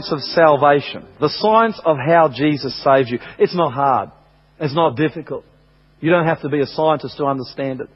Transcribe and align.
science 0.00 0.12
of 0.12 0.20
salvation, 0.20 1.06
the 1.20 1.28
science 1.28 1.80
of 1.84 1.96
how 1.96 2.30
Jesus 2.34 2.82
saves 2.82 3.10
you. 3.10 3.18
It's 3.38 3.54
not 3.54 3.72
hard. 3.72 4.10
It's 4.60 4.74
not 4.74 4.96
difficult. 4.96 5.44
You 6.00 6.10
don't 6.10 6.26
have 6.26 6.42
to 6.42 6.48
be 6.48 6.60
a 6.60 6.66
scientist 6.66 7.16
to 7.18 7.24
understand 7.24 7.80
it. 7.80 7.88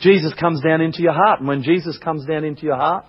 Jesus 0.00 0.34
comes 0.38 0.62
down 0.62 0.80
into 0.80 1.02
your 1.02 1.12
heart, 1.12 1.38
and 1.40 1.48
when 1.48 1.62
Jesus 1.62 1.98
comes 1.98 2.26
down 2.26 2.44
into 2.44 2.62
your 2.62 2.76
heart, 2.76 3.04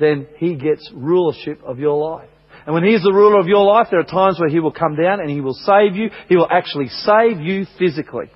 then 0.00 0.26
He 0.38 0.56
gets 0.56 0.90
rulership 0.92 1.60
of 1.64 1.78
your 1.78 1.96
life. 1.96 2.28
And 2.66 2.74
when 2.74 2.84
He's 2.84 3.02
the 3.02 3.12
ruler 3.12 3.38
of 3.38 3.46
your 3.46 3.64
life, 3.64 3.88
there 3.90 4.00
are 4.00 4.04
times 4.04 4.38
where 4.40 4.48
He 4.48 4.60
will 4.60 4.72
come 4.72 4.96
down 4.96 5.20
and 5.20 5.30
He 5.30 5.40
will 5.40 5.54
save 5.54 5.94
you. 5.94 6.10
He 6.28 6.36
will 6.36 6.48
actually 6.50 6.88
save 6.88 7.40
you 7.40 7.66
physically. 7.78 8.30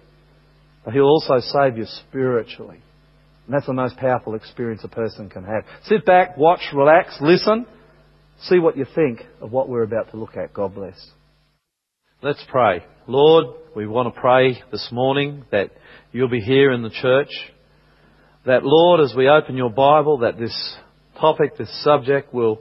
But 0.85 0.95
He'll 0.95 1.05
also 1.05 1.41
save 1.41 1.77
you 1.77 1.87
spiritually. 2.09 2.81
And 3.47 3.55
that's 3.55 3.67
the 3.67 3.73
most 3.73 3.97
powerful 3.97 4.35
experience 4.35 4.83
a 4.85 4.89
person 4.89 5.29
can 5.29 5.45
have. 5.45 5.65
Sit 5.85 6.05
back, 6.05 6.37
watch, 6.37 6.61
relax, 6.75 7.17
listen, 7.21 7.67
see 8.43 8.59
what 8.59 8.77
you 8.77 8.87
think 8.95 9.23
of 9.41 9.53
what 9.53 9.69
we're 9.69 9.83
about 9.83 10.11
to 10.11 10.17
look 10.17 10.37
at. 10.37 10.53
God 10.53 10.75
bless. 10.75 11.11
Let's 12.23 12.45
pray. 12.49 12.85
Lord, 13.07 13.57
we 13.75 13.87
want 13.87 14.15
to 14.15 14.21
pray 14.21 14.63
this 14.73 14.89
morning 14.91 15.45
that 15.53 15.71
you'll 16.13 16.29
be 16.29 16.41
here 16.41 16.73
in 16.73 16.83
the 16.83 16.91
church. 16.91 17.31
That, 18.47 18.65
Lord, 18.65 19.01
as 19.01 19.15
we 19.17 19.29
open 19.29 19.57
your 19.57 19.71
Bible, 19.71 20.19
that 20.19 20.39
this 20.39 20.77
topic, 21.21 21.57
this 21.59 21.85
subject 21.85 22.33
will 22.33 22.61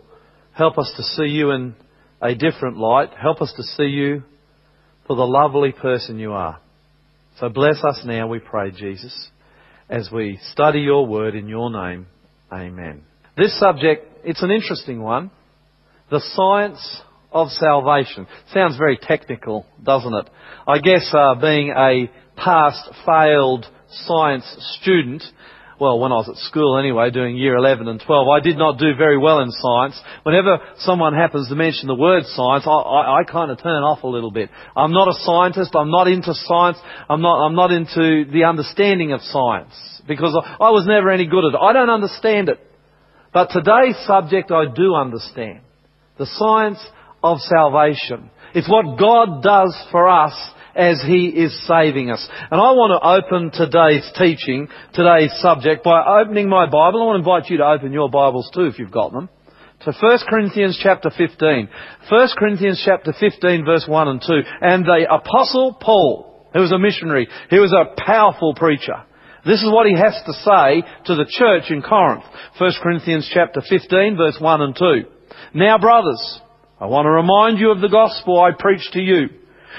help 0.51 0.77
us 0.77 0.91
to 0.97 1.03
see 1.03 1.29
you 1.29 1.51
in 1.51 1.75
a 2.21 2.35
different 2.35 2.77
light. 2.77 3.09
Help 3.21 3.41
us 3.41 3.53
to 3.55 3.63
see 3.63 3.87
you 3.87 4.23
for 5.07 5.15
the 5.15 5.25
lovely 5.25 5.71
person 5.71 6.19
you 6.19 6.33
are. 6.33 6.59
So 7.39 7.49
bless 7.49 7.83
us 7.83 8.01
now, 8.05 8.27
we 8.27 8.39
pray, 8.39 8.71
Jesus 8.71 9.29
as 9.89 10.09
we 10.11 10.39
study 10.51 10.79
your 10.79 11.05
word 11.05 11.35
in 11.35 11.47
your 11.47 11.69
name. 11.69 12.07
Amen. 12.51 13.03
This 13.37 13.57
subject, 13.59 14.07
it's 14.23 14.41
an 14.41 14.51
interesting 14.51 15.01
one. 15.01 15.31
The 16.16 16.21
science 16.33 17.02
of 17.33 17.49
salvation. 17.49 18.25
Sounds 18.53 18.77
very 18.77 18.97
technical, 18.97 19.66
doesn't 19.83 20.13
it? 20.13 20.30
I 20.66 20.80
guess 20.80 21.13
uh, 21.13 21.35
being 21.35 21.73
a 21.75 22.09
past 22.38 22.89
failed 23.05 23.66
science 24.07 24.45
student, 24.80 25.23
well, 25.77 25.99
when 25.99 26.13
I 26.13 26.16
was 26.16 26.30
at 26.30 26.38
school 26.38 26.80
anyway, 26.80 27.11
doing 27.11 27.35
year 27.35 27.57
11 27.57 27.89
and 27.89 27.99
12, 27.99 28.27
I 28.30 28.39
did 28.39 28.57
not 28.57 28.80
do 28.80 28.95
very 28.97 29.17
well 29.17 29.41
in 29.41 29.52
science. 29.52 29.99
Whenever 30.23 30.59
someone 30.77 31.13
happens 31.13 31.49
to 31.49 31.55
mention 31.55 31.89
the 31.89 31.95
word 31.95 32.23
science, 32.27 32.63
I, 32.66 32.72
I, 32.72 33.19
I 33.19 33.23
kind 33.25 33.52
of 33.52 33.61
turn 33.61 33.83
off 33.83 34.03
a 34.03 34.07
little 34.07 34.31
bit. 34.31 34.50
I'm 34.73 34.94
not 34.94 35.09
a 35.09 35.19
scientist. 35.19 35.75
I'm 35.75 35.91
not 35.91 36.07
into 36.07 36.33
science. 36.33 36.78
I'm 37.09 37.19
not, 37.19 37.45
I'm 37.45 37.56
not 37.56 37.73
into 37.73 38.23
the 38.31 38.45
understanding 38.47 39.12
of 39.12 39.19
science 39.19 39.75
because 40.07 40.31
I, 40.31 40.63
I 40.63 40.69
was 40.69 40.85
never 40.88 41.09
any 41.09 41.25
good 41.25 41.44
at 41.44 41.56
it. 41.56 41.59
I 41.62 41.73
don't 41.73 41.89
understand 41.89 42.47
it. 42.47 42.66
But 43.34 43.50
today's 43.51 43.97
subject 44.07 44.50
I 44.50 44.63
do 44.73 44.95
understand. 44.95 45.64
The 46.17 46.25
science 46.25 46.79
of 47.23 47.39
salvation. 47.39 48.29
It's 48.53 48.69
what 48.69 48.97
God 48.97 49.43
does 49.43 49.75
for 49.91 50.07
us 50.07 50.33
as 50.75 51.01
He 51.05 51.27
is 51.27 51.67
saving 51.67 52.11
us. 52.11 52.25
And 52.51 52.59
I 52.59 52.71
want 52.71 52.95
to 52.95 53.03
open 53.03 53.51
today's 53.51 54.09
teaching, 54.17 54.67
today's 54.93 55.33
subject, 55.41 55.83
by 55.83 56.21
opening 56.21 56.47
my 56.47 56.65
Bible. 56.65 57.01
I 57.01 57.05
want 57.05 57.23
to 57.23 57.29
invite 57.29 57.49
you 57.49 57.57
to 57.57 57.67
open 57.67 57.91
your 57.91 58.09
Bibles 58.09 58.49
too 58.53 58.65
if 58.65 58.79
you've 58.79 58.91
got 58.91 59.11
them. 59.11 59.29
To 59.81 59.91
1 59.91 60.19
Corinthians 60.29 60.79
chapter 60.81 61.09
15. 61.09 61.69
1 62.09 62.27
Corinthians 62.37 62.81
chapter 62.83 63.13
15 63.19 63.65
verse 63.65 63.85
1 63.87 64.07
and 64.07 64.21
2. 64.21 64.33
And 64.61 64.85
the 64.85 65.07
Apostle 65.11 65.77
Paul, 65.79 66.47
who 66.53 66.61
was 66.61 66.71
a 66.71 66.79
missionary, 66.79 67.27
he 67.49 67.59
was 67.59 67.73
a 67.73 67.93
powerful 68.01 68.55
preacher. 68.55 69.03
This 69.45 69.61
is 69.61 69.69
what 69.69 69.85
he 69.85 69.95
has 69.95 70.15
to 70.25 70.33
say 70.33 70.83
to 71.05 71.15
the 71.15 71.27
church 71.29 71.69
in 71.69 71.81
Corinth. 71.81 72.23
1 72.57 72.71
Corinthians 72.81 73.29
chapter 73.31 73.61
15 73.67 74.17
verse 74.17 74.37
1 74.39 74.61
and 74.61 74.75
2. 74.75 75.03
Now 75.53 75.78
brothers, 75.78 76.41
I 76.79 76.88
want 76.88 77.06
to 77.06 77.12
remind 77.12 77.59
you 77.59 77.72
of 77.72 77.81
the 77.81 77.90
gospel 77.90 78.40
I 78.40 78.51
preached 78.51 78.94
to 78.94 79.00
you 79.00 79.29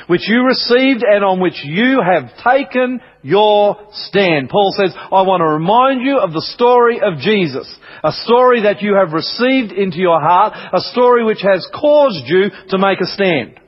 which 0.06 0.28
you 0.28 0.44
received 0.44 1.02
and 1.02 1.24
on 1.24 1.40
which 1.40 1.60
you 1.64 2.00
have 2.04 2.30
taken 2.44 3.00
your 3.22 3.76
stand. 3.92 4.48
Paul 4.48 4.74
says, 4.76 4.94
I 4.94 5.22
want 5.22 5.40
to 5.40 5.48
remind 5.48 6.02
you 6.02 6.18
of 6.18 6.32
the 6.32 6.46
story 6.54 7.00
of 7.00 7.18
Jesus. 7.18 7.66
A 8.04 8.12
story 8.12 8.62
that 8.62 8.82
you 8.82 8.94
have 8.94 9.12
received 9.12 9.72
into 9.72 9.98
your 9.98 10.20
heart. 10.20 10.52
A 10.72 10.80
story 10.92 11.24
which 11.24 11.42
has 11.42 11.66
caused 11.74 12.26
you 12.26 12.50
to 12.68 12.78
make 12.78 13.00
a 13.00 13.06
stand. 13.06 13.58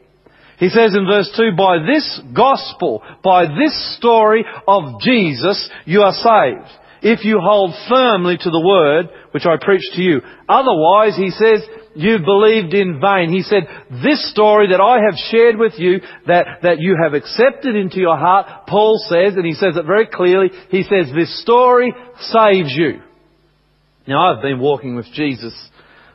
He 0.58 0.68
says 0.68 0.94
in 0.94 1.06
verse 1.06 1.30
2, 1.36 1.56
by 1.56 1.78
this 1.78 2.20
gospel, 2.34 3.02
by 3.22 3.46
this 3.46 3.96
story 3.96 4.44
of 4.66 5.00
Jesus, 5.00 5.70
you 5.86 6.02
are 6.02 6.12
saved. 6.12 6.70
If 7.02 7.24
you 7.24 7.40
hold 7.40 7.74
firmly 7.88 8.36
to 8.36 8.50
the 8.50 8.64
word 8.66 9.08
which 9.32 9.46
I 9.46 9.56
preached 9.60 9.92
to 9.94 10.02
you. 10.02 10.20
Otherwise, 10.48 11.16
he 11.16 11.30
says, 11.30 11.62
you've 11.94 12.24
believed 12.24 12.74
in 12.74 13.00
vain. 13.00 13.30
He 13.30 13.42
said, 13.42 13.68
this 14.02 14.30
story 14.30 14.68
that 14.70 14.80
I 14.80 14.98
have 15.04 15.18
shared 15.30 15.56
with 15.56 15.74
you, 15.76 16.00
that, 16.26 16.62
that 16.62 16.80
you 16.80 16.96
have 17.02 17.14
accepted 17.14 17.76
into 17.76 17.98
your 17.98 18.16
heart, 18.16 18.66
Paul 18.66 18.98
says, 19.08 19.34
and 19.36 19.44
he 19.44 19.52
says 19.52 19.76
it 19.76 19.84
very 19.84 20.06
clearly, 20.06 20.50
he 20.70 20.82
says, 20.82 21.12
this 21.14 21.42
story 21.42 21.94
saves 22.20 22.72
you. 22.72 23.02
Now 24.06 24.34
I've 24.34 24.42
been 24.42 24.60
walking 24.60 24.96
with 24.96 25.06
Jesus 25.12 25.54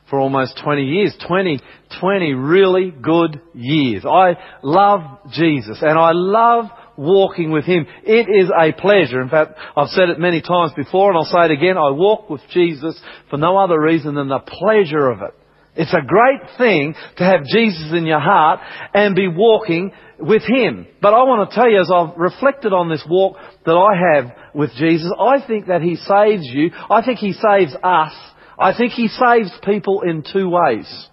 for 0.09 0.19
almost 0.19 0.59
20 0.63 0.83
years. 0.83 1.15
20, 1.27 1.59
20 1.99 2.33
really 2.33 2.91
good 2.91 3.41
years. 3.53 4.03
I 4.05 4.33
love 4.63 5.01
Jesus 5.31 5.77
and 5.81 5.97
I 5.97 6.11
love 6.13 6.65
walking 6.97 7.51
with 7.51 7.65
Him. 7.65 7.85
It 8.03 8.27
is 8.29 8.49
a 8.49 8.71
pleasure. 8.73 9.21
In 9.21 9.29
fact, 9.29 9.53
I've 9.75 9.89
said 9.89 10.09
it 10.09 10.19
many 10.19 10.41
times 10.41 10.71
before 10.75 11.09
and 11.09 11.17
I'll 11.17 11.25
say 11.25 11.45
it 11.45 11.51
again. 11.51 11.77
I 11.77 11.91
walk 11.91 12.29
with 12.29 12.41
Jesus 12.51 12.99
for 13.29 13.37
no 13.37 13.57
other 13.57 13.79
reason 13.79 14.15
than 14.15 14.29
the 14.29 14.39
pleasure 14.39 15.09
of 15.09 15.21
it. 15.21 15.33
It's 15.75 15.93
a 15.93 16.05
great 16.05 16.57
thing 16.57 16.93
to 17.17 17.23
have 17.23 17.45
Jesus 17.45 17.91
in 17.93 18.05
your 18.05 18.19
heart 18.19 18.59
and 18.93 19.15
be 19.15 19.27
walking 19.27 19.91
with 20.19 20.43
Him. 20.43 20.87
But 21.01 21.13
I 21.13 21.23
want 21.23 21.49
to 21.49 21.55
tell 21.55 21.69
you, 21.69 21.81
as 21.81 21.89
I've 21.93 22.15
reflected 22.15 22.73
on 22.73 22.89
this 22.89 23.03
walk 23.09 23.37
that 23.65 23.73
I 23.73 24.15
have 24.15 24.31
with 24.53 24.71
Jesus, 24.75 25.11
I 25.19 25.45
think 25.45 25.67
that 25.67 25.81
He 25.81 25.95
saves 25.95 26.45
you. 26.45 26.71
I 26.89 27.03
think 27.03 27.19
He 27.19 27.33
saves 27.33 27.75
us. 27.83 28.13
I 28.59 28.77
think 28.77 28.93
He 28.93 29.07
saves 29.07 29.51
people 29.63 30.01
in 30.01 30.23
two 30.23 30.49
ways. 30.49 31.09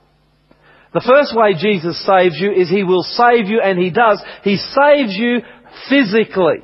The 0.93 1.07
first 1.07 1.35
way 1.37 1.55
Jesus 1.55 2.05
saves 2.05 2.35
you 2.39 2.53
is 2.53 2.69
He 2.69 2.83
will 2.83 3.03
save 3.03 3.47
you, 3.47 3.61
and 3.63 3.79
He 3.79 3.91
does. 3.91 4.23
He 4.43 4.57
saves 4.57 5.15
you 5.15 5.39
physically. 5.89 6.63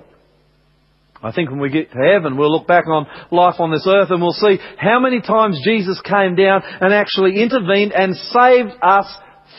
I 1.22 1.32
think 1.32 1.50
when 1.50 1.60
we 1.60 1.70
get 1.70 1.90
to 1.92 1.98
heaven, 1.98 2.36
we'll 2.36 2.52
look 2.52 2.66
back 2.66 2.86
on 2.86 3.06
life 3.30 3.56
on 3.58 3.72
this 3.72 3.86
earth 3.88 4.10
and 4.10 4.20
we'll 4.20 4.32
see 4.32 4.58
how 4.78 5.00
many 5.00 5.20
times 5.20 5.60
Jesus 5.64 6.00
came 6.04 6.36
down 6.36 6.62
and 6.62 6.92
actually 6.92 7.40
intervened 7.40 7.92
and 7.92 8.14
saved 8.14 8.72
us 8.82 9.06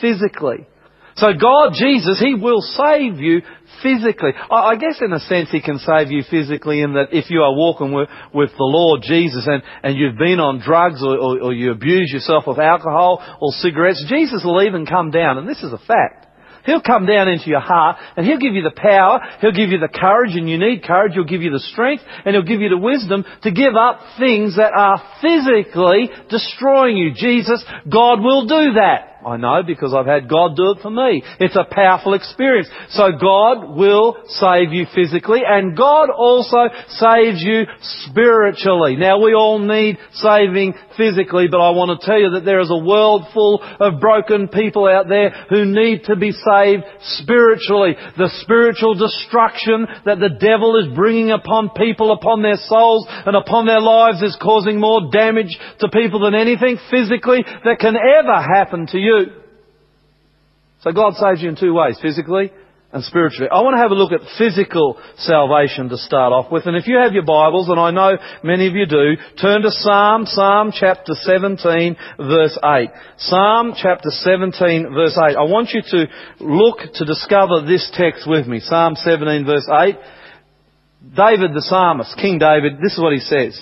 physically. 0.00 0.66
So 1.16 1.32
God, 1.32 1.72
Jesus, 1.74 2.20
He 2.20 2.36
will 2.36 2.60
save 2.60 3.18
you 3.18 3.42
physically. 3.82 4.30
I 4.50 4.76
guess 4.76 5.02
in 5.02 5.12
a 5.12 5.18
sense 5.18 5.50
He 5.50 5.60
can 5.60 5.78
save 5.78 6.12
you 6.12 6.22
physically 6.30 6.80
in 6.80 6.94
that 6.94 7.08
if 7.10 7.28
you 7.28 7.42
are 7.42 7.54
walking 7.54 7.92
with, 7.92 8.08
with 8.32 8.50
the 8.50 8.64
Lord 8.64 9.02
Jesus 9.02 9.46
and, 9.46 9.62
and 9.82 9.98
you've 9.98 10.16
been 10.16 10.38
on 10.38 10.60
drugs 10.60 11.02
or, 11.02 11.18
or, 11.18 11.42
or 11.42 11.52
you 11.52 11.72
abuse 11.72 12.10
yourself 12.12 12.44
with 12.46 12.58
alcohol 12.58 13.20
or 13.40 13.50
cigarettes, 13.58 14.04
Jesus 14.08 14.42
will 14.44 14.62
even 14.62 14.86
come 14.86 15.10
down, 15.10 15.38
and 15.38 15.48
this 15.48 15.62
is 15.64 15.72
a 15.72 15.78
fact. 15.78 16.27
He'll 16.68 16.82
come 16.82 17.06
down 17.06 17.28
into 17.28 17.48
your 17.48 17.64
heart 17.64 17.96
and 18.14 18.26
He'll 18.26 18.36
give 18.36 18.52
you 18.52 18.62
the 18.62 18.76
power, 18.76 19.20
He'll 19.40 19.56
give 19.56 19.70
you 19.70 19.78
the 19.78 19.88
courage 19.88 20.36
and 20.36 20.46
you 20.50 20.58
need 20.58 20.84
courage, 20.84 21.12
He'll 21.14 21.24
give 21.24 21.40
you 21.40 21.50
the 21.50 21.64
strength 21.72 22.04
and 22.26 22.34
He'll 22.34 22.44
give 22.44 22.60
you 22.60 22.68
the 22.68 22.76
wisdom 22.76 23.24
to 23.42 23.50
give 23.50 23.74
up 23.74 24.00
things 24.18 24.56
that 24.56 24.72
are 24.76 25.00
physically 25.22 26.10
destroying 26.28 26.98
you. 26.98 27.14
Jesus, 27.14 27.64
God 27.90 28.20
will 28.20 28.46
do 28.46 28.74
that. 28.74 29.17
I 29.24 29.36
know 29.36 29.62
because 29.66 29.92
I've 29.94 30.06
had 30.06 30.28
God 30.28 30.54
do 30.54 30.70
it 30.70 30.78
for 30.80 30.90
me. 30.90 31.24
It's 31.40 31.56
a 31.56 31.66
powerful 31.68 32.14
experience. 32.14 32.68
So 32.90 33.10
God 33.20 33.74
will 33.74 34.16
save 34.26 34.72
you 34.72 34.86
physically 34.94 35.40
and 35.44 35.76
God 35.76 36.08
also 36.10 36.70
saves 36.86 37.42
you 37.42 37.66
spiritually. 38.06 38.94
Now 38.94 39.18
we 39.18 39.34
all 39.34 39.58
need 39.58 39.98
saving 40.14 40.74
physically, 40.96 41.48
but 41.50 41.58
I 41.58 41.70
want 41.70 41.98
to 41.98 42.06
tell 42.06 42.18
you 42.18 42.30
that 42.38 42.44
there 42.44 42.60
is 42.60 42.70
a 42.70 42.78
world 42.78 43.26
full 43.34 43.58
of 43.80 43.98
broken 43.98 44.46
people 44.46 44.86
out 44.86 45.08
there 45.08 45.30
who 45.50 45.64
need 45.66 46.04
to 46.04 46.14
be 46.14 46.30
saved 46.30 46.84
spiritually. 47.18 47.96
The 48.16 48.30
spiritual 48.42 48.94
destruction 48.94 49.86
that 50.06 50.22
the 50.22 50.38
devil 50.38 50.78
is 50.78 50.94
bringing 50.94 51.32
upon 51.32 51.70
people, 51.74 52.12
upon 52.12 52.42
their 52.42 52.58
souls 52.70 53.06
and 53.26 53.34
upon 53.34 53.66
their 53.66 53.80
lives 53.82 54.22
is 54.22 54.38
causing 54.40 54.78
more 54.78 55.10
damage 55.10 55.58
to 55.80 55.88
people 55.90 56.20
than 56.20 56.38
anything 56.38 56.78
physically 56.88 57.42
that 57.64 57.82
can 57.82 57.96
ever 57.98 58.38
happen 58.38 58.86
to 58.86 58.98
you. 58.98 59.07
So 60.80 60.92
God 60.92 61.14
saves 61.14 61.42
you 61.42 61.48
in 61.48 61.56
two 61.56 61.74
ways, 61.74 61.98
physically 62.00 62.52
and 62.92 63.04
spiritually. 63.04 63.48
I 63.52 63.60
want 63.60 63.76
to 63.76 63.82
have 63.82 63.90
a 63.90 63.94
look 63.94 64.12
at 64.12 64.24
physical 64.38 64.96
salvation 65.18 65.90
to 65.90 65.98
start 65.98 66.32
off 66.32 66.50
with. 66.50 66.64
And 66.64 66.76
if 66.76 66.86
you 66.86 66.96
have 66.96 67.12
your 67.12 67.24
Bibles, 67.24 67.68
and 67.68 67.78
I 67.78 67.90
know 67.90 68.16
many 68.42 68.66
of 68.66 68.74
you 68.74 68.86
do, 68.86 69.16
turn 69.40 69.60
to 69.62 69.70
Psalm, 69.70 70.24
Psalm 70.24 70.72
chapter 70.72 71.12
17 71.12 71.96
verse 72.18 72.58
8. 72.64 72.88
Psalm 73.18 73.74
chapter 73.76 74.08
17 74.08 74.94
verse 74.94 75.18
8. 75.18 75.36
I 75.36 75.44
want 75.44 75.70
you 75.74 75.82
to 75.84 76.06
look 76.40 76.78
to 76.94 77.04
discover 77.04 77.66
this 77.66 77.90
text 77.92 78.26
with 78.26 78.46
me. 78.46 78.60
Psalm 78.60 78.94
17 78.96 79.44
verse 79.44 79.68
8. 79.68 79.96
David 81.14 81.54
the 81.54 81.62
psalmist, 81.62 82.16
King 82.16 82.38
David, 82.38 82.80
this 82.82 82.94
is 82.94 83.00
what 83.00 83.12
he 83.12 83.20
says. 83.20 83.60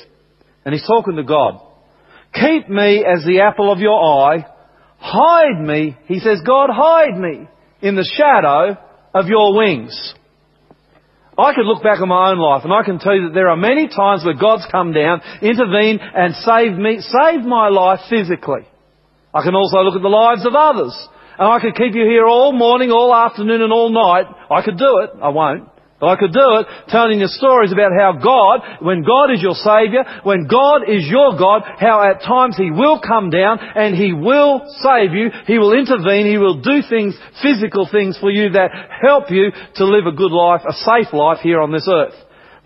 And 0.64 0.72
he's 0.72 0.86
talking 0.86 1.16
to 1.16 1.24
God. 1.24 1.60
Keep 2.32 2.68
me 2.68 3.04
as 3.04 3.24
the 3.24 3.40
apple 3.40 3.72
of 3.72 3.78
your 3.78 3.98
eye 4.00 4.46
hide 4.98 5.60
me, 5.60 5.96
he 6.06 6.18
says, 6.18 6.40
God, 6.46 6.70
hide 6.72 7.18
me 7.18 7.48
in 7.80 7.96
the 7.96 8.08
shadow 8.16 8.76
of 9.14 9.26
your 9.26 9.56
wings. 9.56 10.14
I 11.38 11.52
could 11.54 11.66
look 11.66 11.82
back 11.82 12.00
on 12.00 12.08
my 12.08 12.30
own 12.30 12.38
life 12.38 12.64
and 12.64 12.72
I 12.72 12.82
can 12.82 12.98
tell 12.98 13.14
you 13.14 13.28
that 13.28 13.34
there 13.34 13.48
are 13.48 13.56
many 13.56 13.88
times 13.88 14.24
where 14.24 14.34
God's 14.34 14.66
come 14.70 14.92
down, 14.92 15.20
intervened 15.42 16.00
and 16.00 16.34
saved 16.34 16.78
me, 16.78 17.00
saved 17.00 17.44
my 17.44 17.68
life 17.68 18.00
physically. 18.08 18.64
I 19.34 19.42
can 19.42 19.54
also 19.54 19.80
look 19.80 19.96
at 19.96 20.02
the 20.02 20.08
lives 20.08 20.46
of 20.46 20.54
others. 20.54 20.96
And 21.38 21.46
I 21.46 21.60
could 21.60 21.76
keep 21.76 21.94
you 21.94 22.04
here 22.04 22.24
all 22.24 22.52
morning, 22.52 22.90
all 22.90 23.14
afternoon 23.14 23.60
and 23.60 23.72
all 23.72 23.90
night. 23.90 24.24
I 24.50 24.62
could 24.62 24.78
do 24.78 25.04
it. 25.04 25.10
I 25.20 25.28
won't. 25.28 25.68
But 25.98 26.08
I 26.08 26.16
could 26.16 26.32
do 26.32 26.60
it 26.60 26.66
telling 26.88 27.20
you 27.20 27.26
stories 27.26 27.72
about 27.72 27.92
how 27.98 28.12
God, 28.12 28.84
when 28.84 29.02
God 29.02 29.32
is 29.32 29.40
your 29.40 29.54
Saviour, 29.54 30.04
when 30.24 30.46
God 30.46 30.82
is 30.88 31.08
your 31.08 31.38
God, 31.38 31.62
how 31.78 32.02
at 32.04 32.20
times 32.20 32.56
He 32.56 32.70
will 32.70 33.00
come 33.00 33.30
down 33.30 33.58
and 33.60 33.96
He 33.96 34.12
will 34.12 34.60
save 34.80 35.12
you, 35.12 35.30
He 35.46 35.58
will 35.58 35.72
intervene, 35.72 36.26
He 36.26 36.36
will 36.36 36.60
do 36.60 36.82
things, 36.88 37.16
physical 37.42 37.88
things 37.90 38.18
for 38.18 38.30
you 38.30 38.50
that 38.50 38.70
help 39.00 39.30
you 39.30 39.50
to 39.76 39.84
live 39.84 40.04
a 40.06 40.16
good 40.16 40.32
life, 40.32 40.62
a 40.68 40.74
safe 40.74 41.14
life 41.14 41.38
here 41.42 41.60
on 41.60 41.72
this 41.72 41.88
earth. 41.90 42.14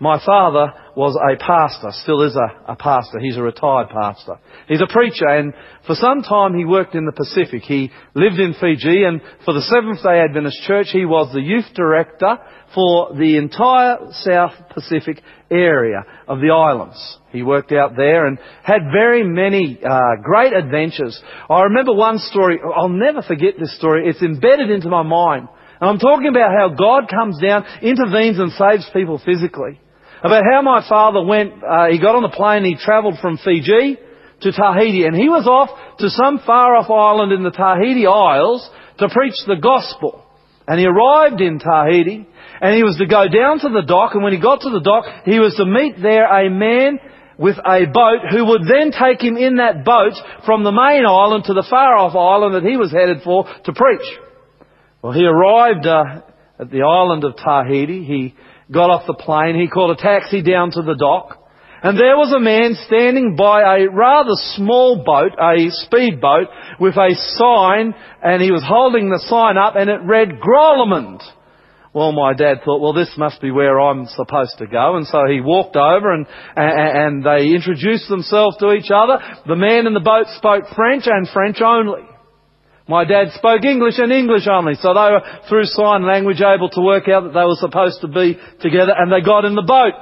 My 0.01 0.19
father 0.25 0.73
was 0.95 1.15
a 1.15 1.37
pastor, 1.37 1.91
still 1.91 2.23
is 2.23 2.35
a, 2.35 2.71
a, 2.71 2.75
pastor. 2.75 3.19
He's 3.19 3.37
a 3.37 3.43
retired 3.43 3.89
pastor. 3.89 4.39
He's 4.67 4.81
a 4.81 4.91
preacher 4.91 5.27
and 5.27 5.53
for 5.85 5.93
some 5.93 6.23
time 6.23 6.55
he 6.55 6.65
worked 6.65 6.95
in 6.95 7.05
the 7.05 7.11
Pacific. 7.11 7.61
He 7.61 7.91
lived 8.15 8.39
in 8.39 8.55
Fiji 8.59 9.03
and 9.03 9.21
for 9.45 9.53
the 9.53 9.61
Seventh 9.61 10.01
day 10.01 10.19
Adventist 10.19 10.57
Church 10.65 10.87
he 10.91 11.05
was 11.05 11.31
the 11.31 11.39
youth 11.39 11.69
director 11.75 12.39
for 12.73 13.13
the 13.13 13.37
entire 13.37 13.97
South 14.25 14.53
Pacific 14.73 15.21
area 15.51 16.03
of 16.27 16.39
the 16.39 16.49
islands. 16.49 16.97
He 17.31 17.43
worked 17.43 17.71
out 17.71 17.95
there 17.95 18.25
and 18.25 18.39
had 18.63 18.81
very 18.91 19.23
many 19.23 19.79
uh, 19.85 20.15
great 20.23 20.53
adventures. 20.53 21.21
I 21.47 21.61
remember 21.61 21.93
one 21.93 22.17
story, 22.17 22.59
I'll 22.59 22.89
never 22.89 23.21
forget 23.21 23.53
this 23.59 23.77
story, 23.77 24.09
it's 24.09 24.23
embedded 24.23 24.71
into 24.71 24.89
my 24.89 25.03
mind. 25.03 25.47
And 25.79 25.91
I'm 25.91 25.99
talking 25.99 26.29
about 26.29 26.57
how 26.57 26.69
God 26.69 27.07
comes 27.07 27.39
down, 27.39 27.65
intervenes 27.83 28.39
and 28.39 28.51
saves 28.53 28.89
people 28.95 29.21
physically 29.23 29.79
about 30.23 30.43
how 30.51 30.61
my 30.61 30.87
father 30.87 31.23
went, 31.23 31.63
uh, 31.63 31.87
he 31.87 31.99
got 31.99 32.15
on 32.15 32.21
the 32.21 32.29
plane, 32.29 32.63
he 32.63 32.75
travelled 32.75 33.17
from 33.19 33.37
Fiji 33.37 33.97
to 34.41 34.51
Tahiti, 34.51 35.05
and 35.05 35.15
he 35.15 35.29
was 35.29 35.47
off 35.47 35.69
to 35.99 36.09
some 36.09 36.39
far 36.45 36.75
off 36.75 36.89
island 36.89 37.31
in 37.31 37.43
the 37.43 37.51
Tahiti 37.51 38.05
Isles 38.05 38.69
to 38.99 39.09
preach 39.09 39.35
the 39.47 39.55
gospel. 39.55 40.23
And 40.67 40.79
he 40.79 40.85
arrived 40.85 41.41
in 41.41 41.59
Tahiti, 41.59 42.27
and 42.61 42.75
he 42.75 42.83
was 42.83 42.97
to 42.97 43.05
go 43.05 43.27
down 43.27 43.59
to 43.59 43.69
the 43.69 43.81
dock, 43.85 44.13
and 44.13 44.23
when 44.23 44.33
he 44.33 44.39
got 44.39 44.61
to 44.61 44.69
the 44.69 44.81
dock, 44.81 45.05
he 45.25 45.39
was 45.39 45.55
to 45.55 45.65
meet 45.65 46.01
there 46.01 46.25
a 46.25 46.49
man 46.49 46.99
with 47.37 47.57
a 47.57 47.85
boat 47.91 48.21
who 48.29 48.45
would 48.45 48.61
then 48.69 48.91
take 48.91 49.21
him 49.21 49.37
in 49.37 49.57
that 49.57 49.83
boat 49.83 50.13
from 50.45 50.63
the 50.63 50.71
main 50.71 51.05
island 51.05 51.45
to 51.45 51.53
the 51.53 51.65
far 51.67 51.97
off 51.97 52.15
island 52.15 52.53
that 52.53 52.69
he 52.69 52.77
was 52.77 52.91
headed 52.91 53.23
for 53.23 53.45
to 53.65 53.73
preach. 53.73 54.05
Well, 55.01 55.13
he 55.13 55.25
arrived 55.25 55.87
uh, 55.87 56.21
at 56.59 56.69
the 56.69 56.83
island 56.83 57.23
of 57.23 57.35
Tahiti. 57.37 58.05
He 58.05 58.35
got 58.71 58.89
off 58.89 59.07
the 59.07 59.13
plane. 59.13 59.59
He 59.59 59.67
called 59.67 59.97
a 59.97 60.01
taxi 60.01 60.41
down 60.41 60.71
to 60.71 60.81
the 60.81 60.95
dock. 60.95 61.37
And 61.83 61.97
there 61.97 62.15
was 62.15 62.31
a 62.31 62.39
man 62.39 62.75
standing 62.85 63.35
by 63.35 63.61
a 63.61 63.89
rather 63.89 64.37
small 64.55 65.03
boat, 65.03 65.31
a 65.41 65.69
speedboat, 65.69 66.47
with 66.79 66.95
a 66.95 67.15
sign, 67.37 67.95
and 68.21 68.41
he 68.41 68.51
was 68.51 68.63
holding 68.63 69.09
the 69.09 69.23
sign 69.27 69.57
up, 69.57 69.75
and 69.75 69.89
it 69.89 69.99
read 70.05 70.39
Grolimund. 70.39 71.21
Well, 71.93 72.11
my 72.13 72.33
dad 72.33 72.59
thought, 72.63 72.81
well, 72.81 72.93
this 72.93 73.11
must 73.17 73.41
be 73.41 73.51
where 73.51 73.79
I'm 73.79 74.05
supposed 74.05 74.59
to 74.59 74.67
go. 74.67 74.95
And 74.95 75.05
so 75.07 75.25
he 75.27 75.41
walked 75.41 75.75
over 75.75 76.13
and, 76.13 76.25
and, 76.55 77.25
and 77.25 77.25
they 77.25 77.53
introduced 77.53 78.07
themselves 78.07 78.55
to 78.57 78.71
each 78.71 78.89
other. 78.93 79.17
The 79.45 79.57
man 79.57 79.87
in 79.87 79.93
the 79.93 79.99
boat 79.99 80.27
spoke 80.37 80.63
French 80.73 81.03
and 81.07 81.27
French 81.27 81.59
only. 81.59 82.03
My 82.87 83.05
dad 83.05 83.31
spoke 83.33 83.63
English 83.63 83.99
and 83.99 84.11
English 84.11 84.47
only, 84.51 84.73
so 84.75 84.93
they 84.93 85.11
were, 85.11 85.21
through 85.47 85.65
sign 85.65 86.05
language, 86.05 86.41
able 86.41 86.69
to 86.69 86.81
work 86.81 87.07
out 87.07 87.23
that 87.23 87.33
they 87.33 87.45
were 87.45 87.59
supposed 87.59 88.01
to 88.01 88.07
be 88.07 88.37
together, 88.59 88.93
and 88.97 89.11
they 89.11 89.21
got 89.21 89.45
in 89.45 89.55
the 89.55 89.61
boat. 89.61 89.93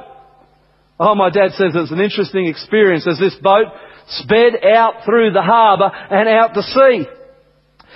Oh, 0.99 1.15
my 1.15 1.29
dad 1.29 1.51
says 1.51 1.71
it's 1.75 1.91
an 1.91 2.01
interesting 2.01 2.47
experience 2.47 3.07
as 3.07 3.19
this 3.19 3.35
boat 3.41 3.67
sped 4.07 4.65
out 4.65 5.05
through 5.05 5.31
the 5.31 5.41
harbour 5.41 5.89
and 5.93 6.27
out 6.27 6.53
to 6.55 6.63
sea. 6.63 7.07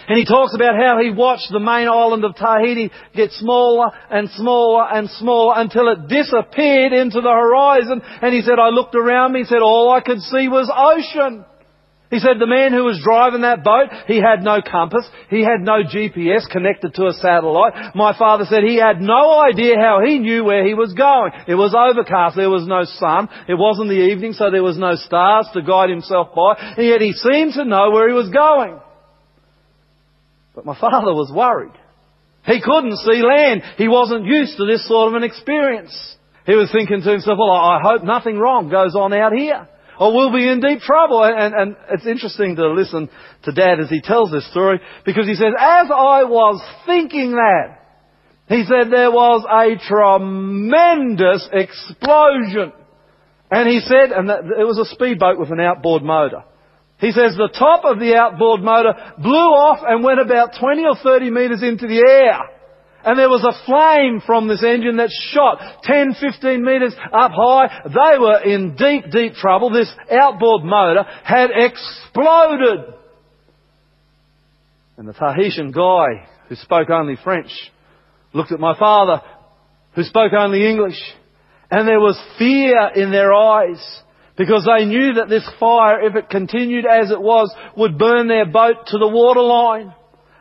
And 0.07 0.17
he 0.17 0.25
talks 0.25 0.53
about 0.53 0.75
how 0.75 0.99
he 1.01 1.11
watched 1.11 1.49
the 1.51 1.59
main 1.59 1.87
island 1.87 2.25
of 2.25 2.35
Tahiti 2.35 2.91
get 3.15 3.31
smaller 3.31 3.91
and 4.09 4.29
smaller 4.31 4.85
and 4.91 5.09
smaller 5.09 5.53
until 5.57 5.87
it 5.89 6.07
disappeared 6.07 6.91
into 6.91 7.21
the 7.21 7.29
horizon. 7.29 8.01
And 8.21 8.33
he 8.33 8.41
said, 8.41 8.59
I 8.59 8.69
looked 8.69 8.95
around 8.95 9.33
me, 9.33 9.39
he 9.39 9.45
said, 9.45 9.61
all 9.61 9.91
I 9.91 10.01
could 10.01 10.19
see 10.19 10.49
was 10.49 10.69
ocean. 10.73 11.45
He 12.13 12.19
said 12.19 12.37
the 12.37 12.45
man 12.45 12.73
who 12.73 12.85
was 12.85 13.01
driving 13.03 13.41
that 13.41 13.63
boat, 13.63 13.89
he 14.05 14.21
had 14.21 14.43
no 14.43 14.61
compass, 14.61 15.09
he 15.31 15.41
had 15.41 15.65
no 15.65 15.81
GPS 15.81 16.47
connected 16.47 16.93
to 16.93 17.07
a 17.07 17.13
satellite. 17.13 17.95
My 17.95 18.15
father 18.15 18.45
said 18.45 18.61
he 18.61 18.77
had 18.77 19.01
no 19.01 19.41
idea 19.41 19.81
how 19.81 19.99
he 20.05 20.19
knew 20.19 20.43
where 20.43 20.63
he 20.63 20.75
was 20.75 20.93
going. 20.93 21.31
It 21.47 21.55
was 21.55 21.73
overcast, 21.73 22.35
there 22.35 22.51
was 22.51 22.67
no 22.67 22.83
sun, 22.83 23.29
it 23.49 23.55
wasn't 23.55 23.89
the 23.89 24.13
evening, 24.13 24.33
so 24.33 24.51
there 24.51 24.61
was 24.61 24.77
no 24.77 24.93
stars 24.93 25.47
to 25.55 25.63
guide 25.63 25.89
himself 25.89 26.35
by, 26.35 26.53
and 26.77 26.85
yet 26.85 27.01
he 27.01 27.13
seemed 27.13 27.53
to 27.53 27.65
know 27.65 27.89
where 27.89 28.07
he 28.07 28.13
was 28.13 28.29
going. 28.29 28.79
But 30.53 30.65
my 30.65 30.79
father 30.79 31.17
was 31.17 31.33
worried. 31.33 31.73
He 32.45 32.61
couldn't 32.61 32.97
see 32.97 33.23
land. 33.23 33.63
He 33.77 33.87
wasn't 33.87 34.25
used 34.25 34.57
to 34.57 34.67
this 34.67 34.87
sort 34.87 35.07
of 35.07 35.15
an 35.15 35.23
experience. 35.23 35.97
He 36.45 36.53
was 36.53 36.69
thinking 36.71 37.01
to 37.01 37.09
himself, 37.09 37.39
well, 37.39 37.49
I 37.49 37.79
hope 37.81 38.03
nothing 38.03 38.37
wrong 38.37 38.69
goes 38.69 38.93
on 38.93 39.13
out 39.13 39.33
here 39.33 39.67
or 40.03 40.13
we'll 40.13 40.33
be 40.33 40.49
in 40.49 40.59
deep 40.59 40.81
trouble. 40.81 41.23
And, 41.23 41.53
and, 41.53 41.75
it's 41.89 42.05
interesting 42.05 42.57
to 42.57 42.73
listen 42.73 43.09
to 43.43 43.53
Dad 43.53 43.79
as 43.79 43.89
he 43.89 44.01
tells 44.01 44.31
this 44.31 44.45
story 44.51 44.81
because 45.05 45.27
he 45.27 45.35
says, 45.35 45.53
as 45.57 45.87
I 45.89 46.25
was 46.25 46.61
thinking 46.85 47.31
that, 47.31 47.79
he 48.49 48.65
said 48.65 48.91
there 48.91 49.11
was 49.11 49.45
a 49.47 49.79
tremendous 49.87 51.47
explosion. 51.53 52.73
And 53.49 53.69
he 53.69 53.79
said, 53.79 54.11
and 54.11 54.29
it 54.29 54.67
was 54.67 54.77
a 54.77 54.93
speedboat 54.93 55.39
with 55.39 55.51
an 55.51 55.61
outboard 55.61 56.03
motor. 56.03 56.43
He 56.97 57.11
says 57.11 57.37
the 57.37 57.55
top 57.57 57.85
of 57.85 57.99
the 57.99 58.15
outboard 58.15 58.59
motor 58.59 58.93
blew 59.19 59.31
off 59.55 59.79
and 59.87 60.03
went 60.03 60.19
about 60.19 60.59
20 60.59 60.83
or 60.83 60.97
30 61.01 61.29
metres 61.29 61.63
into 61.63 61.87
the 61.87 62.03
air. 62.05 62.39
And 63.05 63.19
there 63.19 63.29
was 63.29 63.43
a 63.43 63.65
flame 63.65 64.21
from 64.25 64.47
this 64.47 64.63
engine 64.63 64.97
that 64.97 65.11
shot 65.11 65.83
10, 65.83 66.15
15 66.19 66.63
metres 66.63 66.95
up 67.11 67.31
high. 67.35 67.81
They 67.85 68.17
were 68.17 68.39
in 68.43 68.75
deep, 68.75 69.11
deep 69.11 69.33
trouble. 69.33 69.69
This 69.69 69.93
outboard 70.09 70.63
motor 70.63 71.03
had 71.23 71.49
exploded. 71.53 72.93
And 74.97 75.07
the 75.07 75.13
Tahitian 75.13 75.71
guy 75.71 76.27
who 76.47 76.55
spoke 76.55 76.89
only 76.89 77.17
French 77.21 77.51
looked 78.33 78.51
at 78.51 78.59
my 78.59 78.77
father 78.77 79.21
who 79.95 80.03
spoke 80.03 80.33
only 80.33 80.65
English. 80.65 80.99
And 81.69 81.87
there 81.87 81.99
was 81.99 82.19
fear 82.37 82.91
in 82.95 83.11
their 83.11 83.33
eyes 83.33 83.81
because 84.37 84.65
they 84.65 84.85
knew 84.85 85.13
that 85.13 85.29
this 85.29 85.47
fire, 85.59 86.01
if 86.01 86.15
it 86.15 86.29
continued 86.29 86.85
as 86.85 87.11
it 87.11 87.21
was, 87.21 87.53
would 87.77 87.97
burn 87.97 88.27
their 88.27 88.45
boat 88.45 88.87
to 88.87 88.97
the 88.97 89.07
waterline. 89.07 89.93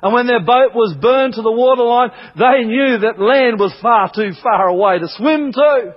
And 0.02 0.12
when 0.12 0.26
their 0.26 0.40
boat 0.40 0.74
was 0.74 0.96
burned 1.00 1.34
to 1.34 1.42
the 1.42 1.52
waterline, 1.52 2.10
they 2.36 2.66
knew 2.66 2.98
that 2.98 3.20
land 3.20 3.60
was 3.60 3.72
far 3.80 4.10
too 4.12 4.32
far 4.42 4.66
away 4.66 4.98
to 4.98 5.06
swim 5.08 5.52
to. 5.52 5.94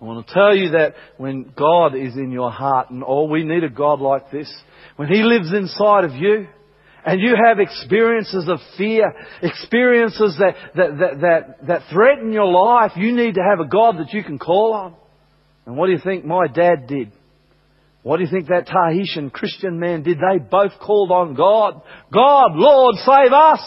I 0.00 0.04
want 0.04 0.26
to 0.26 0.32
tell 0.32 0.54
you 0.54 0.70
that 0.70 0.94
when 1.16 1.52
God 1.56 1.96
is 1.96 2.14
in 2.14 2.30
your 2.30 2.50
heart, 2.50 2.90
and 2.90 3.02
all 3.02 3.28
we 3.28 3.42
need 3.42 3.64
a 3.64 3.70
God 3.70 4.00
like 4.00 4.30
this, 4.30 4.52
when 4.96 5.08
He 5.08 5.22
lives 5.22 5.52
inside 5.52 6.04
of 6.04 6.14
you, 6.14 6.46
and 7.04 7.20
you 7.20 7.34
have 7.44 7.60
experiences 7.60 8.48
of 8.48 8.58
fear, 8.76 9.14
experiences 9.40 10.36
that, 10.38 10.54
that, 10.74 10.98
that, 10.98 11.20
that, 11.20 11.66
that 11.66 11.82
threaten 11.90 12.32
your 12.32 12.46
life, 12.46 12.92
you 12.96 13.14
need 13.14 13.34
to 13.34 13.42
have 13.48 13.60
a 13.60 13.68
God 13.68 13.98
that 13.98 14.12
you 14.12 14.22
can 14.22 14.38
call 14.38 14.74
on. 14.74 14.94
And 15.66 15.76
what 15.76 15.86
do 15.86 15.92
you 15.92 16.00
think 16.02 16.24
my 16.24 16.46
dad 16.46 16.86
did? 16.88 17.12
What 18.06 18.18
do 18.18 18.22
you 18.22 18.30
think 18.30 18.46
that 18.50 18.68
Tahitian 18.68 19.30
Christian 19.30 19.80
man 19.80 20.04
did? 20.04 20.18
They 20.18 20.38
both 20.38 20.70
called 20.80 21.10
on 21.10 21.34
God. 21.34 21.82
God, 22.12 22.52
Lord, 22.54 22.94
save 22.98 23.32
us! 23.32 23.58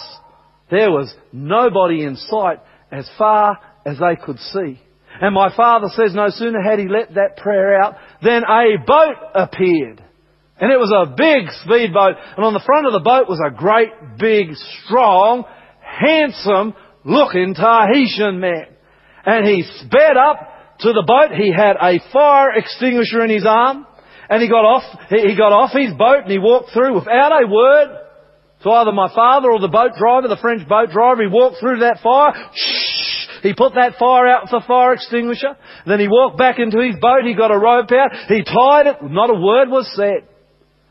There 0.71 0.89
was 0.91 1.13
nobody 1.33 2.05
in 2.05 2.15
sight 2.15 2.59
as 2.89 3.05
far 3.17 3.59
as 3.85 3.97
they 3.99 4.15
could 4.15 4.39
see. 4.39 4.79
And 5.19 5.35
my 5.35 5.53
father 5.53 5.87
says 5.93 6.13
no 6.15 6.29
sooner 6.29 6.61
had 6.61 6.79
he 6.79 6.87
let 6.87 7.15
that 7.15 7.35
prayer 7.35 7.81
out 7.81 7.95
than 8.23 8.43
a 8.45 8.77
boat 8.87 9.17
appeared. 9.35 10.01
And 10.57 10.71
it 10.71 10.79
was 10.79 10.93
a 10.95 11.13
big 11.17 11.51
speedboat. 11.65 12.15
And 12.37 12.45
on 12.45 12.53
the 12.53 12.63
front 12.65 12.87
of 12.87 12.93
the 12.93 13.01
boat 13.01 13.27
was 13.27 13.41
a 13.45 13.53
great, 13.53 13.89
big, 14.17 14.55
strong, 14.85 15.43
handsome 15.81 16.73
looking 17.03 17.55
Tahitian 17.55 18.39
man. 18.39 18.67
And 19.25 19.45
he 19.45 19.63
sped 19.63 20.15
up 20.15 20.79
to 20.79 20.93
the 20.93 21.03
boat. 21.05 21.35
He 21.37 21.51
had 21.51 21.75
a 21.75 21.99
fire 22.13 22.51
extinguisher 22.55 23.21
in 23.25 23.31
his 23.31 23.45
arm. 23.45 23.85
And 24.29 24.41
he 24.41 24.47
got 24.47 24.63
off, 24.63 24.83
he 25.09 25.35
got 25.35 25.51
off 25.51 25.71
his 25.73 25.93
boat 25.97 26.23
and 26.23 26.31
he 26.31 26.37
walked 26.37 26.71
through 26.71 26.93
without 26.93 27.33
a 27.33 27.47
word 27.47 27.97
to 28.61 28.69
either 28.69 28.91
my 28.91 29.09
father 29.13 29.49
or 29.49 29.59
the 29.59 29.71
boat 29.71 29.97
driver, 29.97 30.27
the 30.27 30.37
French 30.37 30.67
boat 30.67 30.91
driver. 30.91 31.23
He 31.23 31.31
walked 31.31 31.59
through 31.59 31.79
that 31.79 31.99
fire. 32.03 32.37
Shh, 32.53 33.41
he 33.41 33.53
put 33.53 33.73
that 33.73 33.95
fire 33.97 34.27
out 34.27 34.43
with 34.45 34.63
a 34.63 34.67
fire 34.67 34.93
extinguisher. 34.93 35.57
Then 35.87 35.99
he 35.99 36.07
walked 36.07 36.37
back 36.37 36.59
into 36.59 36.77
his 36.77 36.99
boat. 37.01 37.25
He 37.25 37.33
got 37.33 37.49
a 37.49 37.57
rope 37.57 37.89
out. 37.91 38.11
He 38.27 38.43
tied 38.43 38.85
it. 38.85 38.97
Not 39.01 39.31
a 39.31 39.39
word 39.39 39.69
was 39.69 39.89
said. 39.95 40.27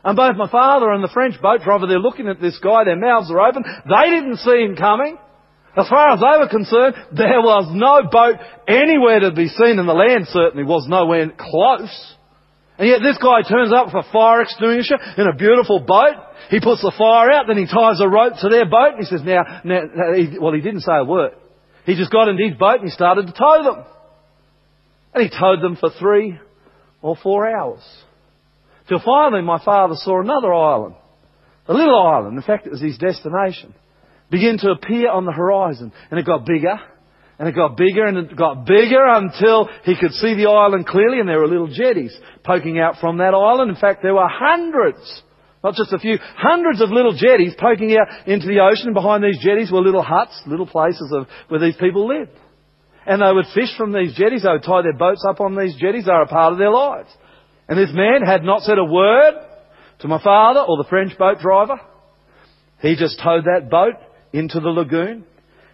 And 0.03 0.15
both 0.15 0.35
my 0.35 0.49
father 0.49 0.91
and 0.91 1.03
the 1.03 1.13
French 1.13 1.39
boat 1.41 1.61
driver, 1.61 1.85
they're 1.85 1.99
looking 1.99 2.27
at 2.27 2.41
this 2.41 2.57
guy, 2.59 2.83
their 2.85 2.99
mouths 2.99 3.29
are 3.31 3.39
open. 3.39 3.63
They 3.63 4.09
didn't 4.09 4.37
see 4.37 4.63
him 4.63 4.75
coming. 4.75 5.17
As 5.75 5.87
far 5.87 6.09
as 6.09 6.19
they 6.19 6.39
were 6.39 6.49
concerned, 6.49 6.95
there 7.15 7.41
was 7.41 7.69
no 7.71 8.09
boat 8.09 8.35
anywhere 8.67 9.19
to 9.21 9.31
be 9.31 9.47
seen, 9.47 9.77
and 9.77 9.87
the 9.87 9.93
land 9.93 10.27
certainly 10.27 10.63
was 10.63 10.87
nowhere 10.87 11.31
close. 11.37 12.15
And 12.79 12.87
yet 12.87 13.01
this 13.03 13.17
guy 13.17 13.41
turns 13.41 13.73
up 13.73 13.87
with 13.87 14.05
a 14.05 14.11
fire 14.11 14.41
extinguisher 14.41 14.95
in 15.17 15.27
a 15.27 15.35
beautiful 15.35 15.81
boat. 15.81 16.15
He 16.49 16.61
puts 16.61 16.81
the 16.81 16.93
fire 16.97 17.29
out, 17.29 17.45
then 17.47 17.57
he 17.57 17.65
ties 17.65 17.99
a 17.99 18.07
rope 18.07 18.33
to 18.39 18.49
their 18.49 18.65
boat, 18.65 18.95
and 18.95 18.99
he 18.99 19.05
says, 19.05 19.21
now, 19.23 19.43
now, 19.65 19.81
well, 20.39 20.53
he 20.53 20.61
didn't 20.61 20.81
say 20.81 20.95
a 20.95 21.03
word. 21.03 21.33
He 21.85 21.95
just 21.95 22.11
got 22.11 22.29
into 22.29 22.47
his 22.47 22.57
boat 22.57 22.79
and 22.79 22.85
he 22.85 22.91
started 22.91 23.27
to 23.27 23.33
tow 23.33 23.63
them. 23.63 23.85
And 25.13 25.23
he 25.23 25.29
towed 25.29 25.61
them 25.61 25.75
for 25.75 25.89
three 25.99 26.39
or 27.01 27.17
four 27.21 27.49
hours. 27.49 27.83
Till 28.87 29.01
finally 29.03 29.41
my 29.41 29.63
father 29.63 29.95
saw 29.97 30.21
another 30.21 30.53
island. 30.53 30.95
A 31.67 31.73
little 31.73 32.01
island, 32.01 32.37
in 32.37 32.43
fact 32.43 32.65
it 32.65 32.71
was 32.71 32.81
his 32.81 32.97
destination 32.97 33.73
begin 34.29 34.57
to 34.59 34.71
appear 34.71 35.09
on 35.09 35.25
the 35.25 35.31
horizon. 35.31 35.91
And 36.09 36.19
it 36.19 36.25
got 36.25 36.45
bigger, 36.45 36.79
and 37.39 37.47
it 37.47 37.55
got 37.55 37.77
bigger, 37.77 38.05
and 38.05 38.17
it 38.17 38.35
got 38.35 38.65
bigger 38.65 39.07
until 39.07 39.69
he 39.85 39.95
could 39.97 40.11
see 40.11 40.35
the 40.35 40.49
island 40.49 40.85
clearly, 40.85 41.21
and 41.21 41.27
there 41.27 41.39
were 41.39 41.47
little 41.47 41.71
jetties 41.73 42.15
poking 42.43 42.79
out 42.79 42.97
from 42.99 43.17
that 43.19 43.33
island. 43.33 43.71
In 43.71 43.77
fact, 43.77 44.03
there 44.03 44.13
were 44.13 44.27
hundreds, 44.27 45.23
not 45.63 45.75
just 45.75 45.93
a 45.93 45.99
few, 45.99 46.19
hundreds 46.35 46.81
of 46.81 46.89
little 46.89 47.13
jetties 47.13 47.55
poking 47.57 47.95
out 47.97 48.27
into 48.27 48.45
the 48.45 48.59
ocean, 48.59 48.87
and 48.87 48.93
behind 48.93 49.23
these 49.23 49.39
jetties 49.41 49.71
were 49.71 49.79
little 49.79 50.03
huts, 50.03 50.37
little 50.47 50.67
places 50.67 51.13
of, 51.15 51.27
where 51.47 51.61
these 51.61 51.77
people 51.77 52.09
lived. 52.09 52.31
And 53.05 53.21
they 53.21 53.31
would 53.31 53.47
fish 53.55 53.75
from 53.77 53.93
these 53.93 54.13
jetties, 54.15 54.43
they 54.43 54.51
would 54.51 54.63
tie 54.63 54.81
their 54.81 54.93
boats 54.93 55.23
up 55.27 55.39
on 55.39 55.55
these 55.55 55.77
jetties, 55.79 56.05
they 56.05 56.11
were 56.11 56.23
a 56.23 56.27
part 56.27 56.51
of 56.51 56.59
their 56.59 56.71
lives. 56.71 57.09
And 57.69 57.79
this 57.79 57.93
man 57.93 58.21
had 58.25 58.43
not 58.43 58.63
said 58.63 58.77
a 58.77 58.83
word 58.83 59.33
to 59.99 60.07
my 60.09 60.21
father 60.21 60.59
or 60.59 60.75
the 60.75 60.89
French 60.89 61.17
boat 61.17 61.39
driver. 61.39 61.79
He 62.81 62.97
just 62.97 63.21
towed 63.23 63.45
that 63.45 63.69
boat 63.69 63.95
into 64.33 64.59
the 64.59 64.69
lagoon. 64.69 65.23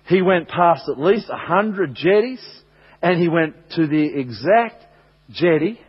He 0.07 0.21
went 0.21 0.47
past 0.47 0.83
at 0.89 0.99
least 0.99 1.29
a 1.29 1.37
hundred 1.37 1.95
jetties 1.95 2.43
and 3.01 3.19
he 3.19 3.27
went 3.27 3.55
to 3.75 3.87
the 3.87 4.19
exact 4.19 4.83
jetty 5.31 5.79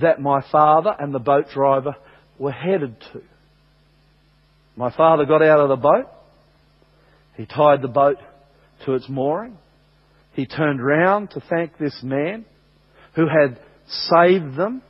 that 0.00 0.20
my 0.20 0.44
father 0.50 0.94
and 0.98 1.14
the 1.14 1.20
boat 1.20 1.46
driver 1.52 1.94
were 2.38 2.52
headed 2.52 2.96
to. 3.12 3.22
My 4.76 4.94
father 4.94 5.24
got 5.24 5.42
out 5.42 5.60
of 5.60 5.68
the 5.68 5.76
boat. 5.76 6.06
He 7.36 7.46
tied 7.46 7.80
the 7.80 7.88
boat 7.88 8.16
to 8.84 8.94
its 8.94 9.08
mooring. 9.08 9.56
He 10.32 10.46
turned 10.46 10.84
round 10.84 11.30
to 11.30 11.40
thank 11.48 11.78
this 11.78 12.00
man 12.02 12.44
who 13.14 13.26
had 13.28 13.60
saved 13.86 14.56
them 14.56 14.82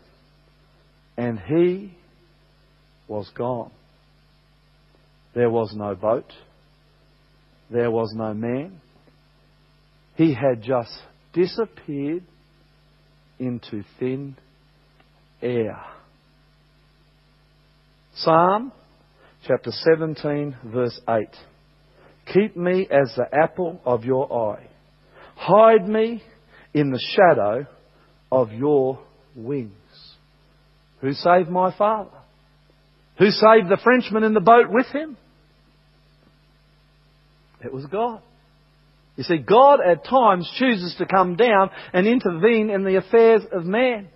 and 1.19 1.39
he 1.39 1.93
was 3.09 3.31
gone. 3.37 3.71
There 5.35 5.51
was 5.51 5.75
no 5.77 5.95
boat 5.95 6.33
there 7.71 7.91
was 7.91 8.13
no 8.15 8.35
man. 8.35 8.81
He 10.17 10.35
had 10.35 10.63
just 10.63 10.93
disappeared 11.33 12.23
into 13.39 13.83
thin 13.99 14.37
air. 15.43 15.81
Psalm 18.17 18.73
chapter 19.47 19.71
17, 19.71 20.57
verse 20.67 21.01
8. 21.09 21.27
Keep 22.33 22.57
me 22.57 22.87
as 22.91 23.13
the 23.17 23.27
apple 23.33 23.81
of 23.85 24.05
your 24.05 24.55
eye. 24.55 24.67
Hide 25.37 25.87
me 25.89 26.23
in 26.73 26.91
the 26.91 27.03
shadow 27.17 27.67
of 28.31 28.53
your 28.53 29.01
wings. 29.35 29.73
Who 31.01 31.13
saved 31.13 31.51
my 31.51 31.77
father? 31.77 32.11
Who 33.19 33.31
saved 33.31 33.69
the 33.69 33.79
Frenchman 33.83 34.25
in 34.25 34.33
the 34.33 34.41
boat 34.41 34.71
with 34.71 34.87
him? 34.87 35.17
It 37.65 37.73
was 37.73 37.87
God. 37.87 38.23
You 39.17 39.25
see, 39.25 39.39
God 39.39 39.81
at 39.81 40.05
times 40.05 40.51
chooses 40.59 40.95
to 40.99 41.07
come 41.07 41.37
down 41.37 41.71
and 41.93 42.07
intervene 42.07 42.71
in 42.71 42.85
the 42.85 42.97
affairs 42.97 43.43
of 43.53 43.65
man. 43.65 44.09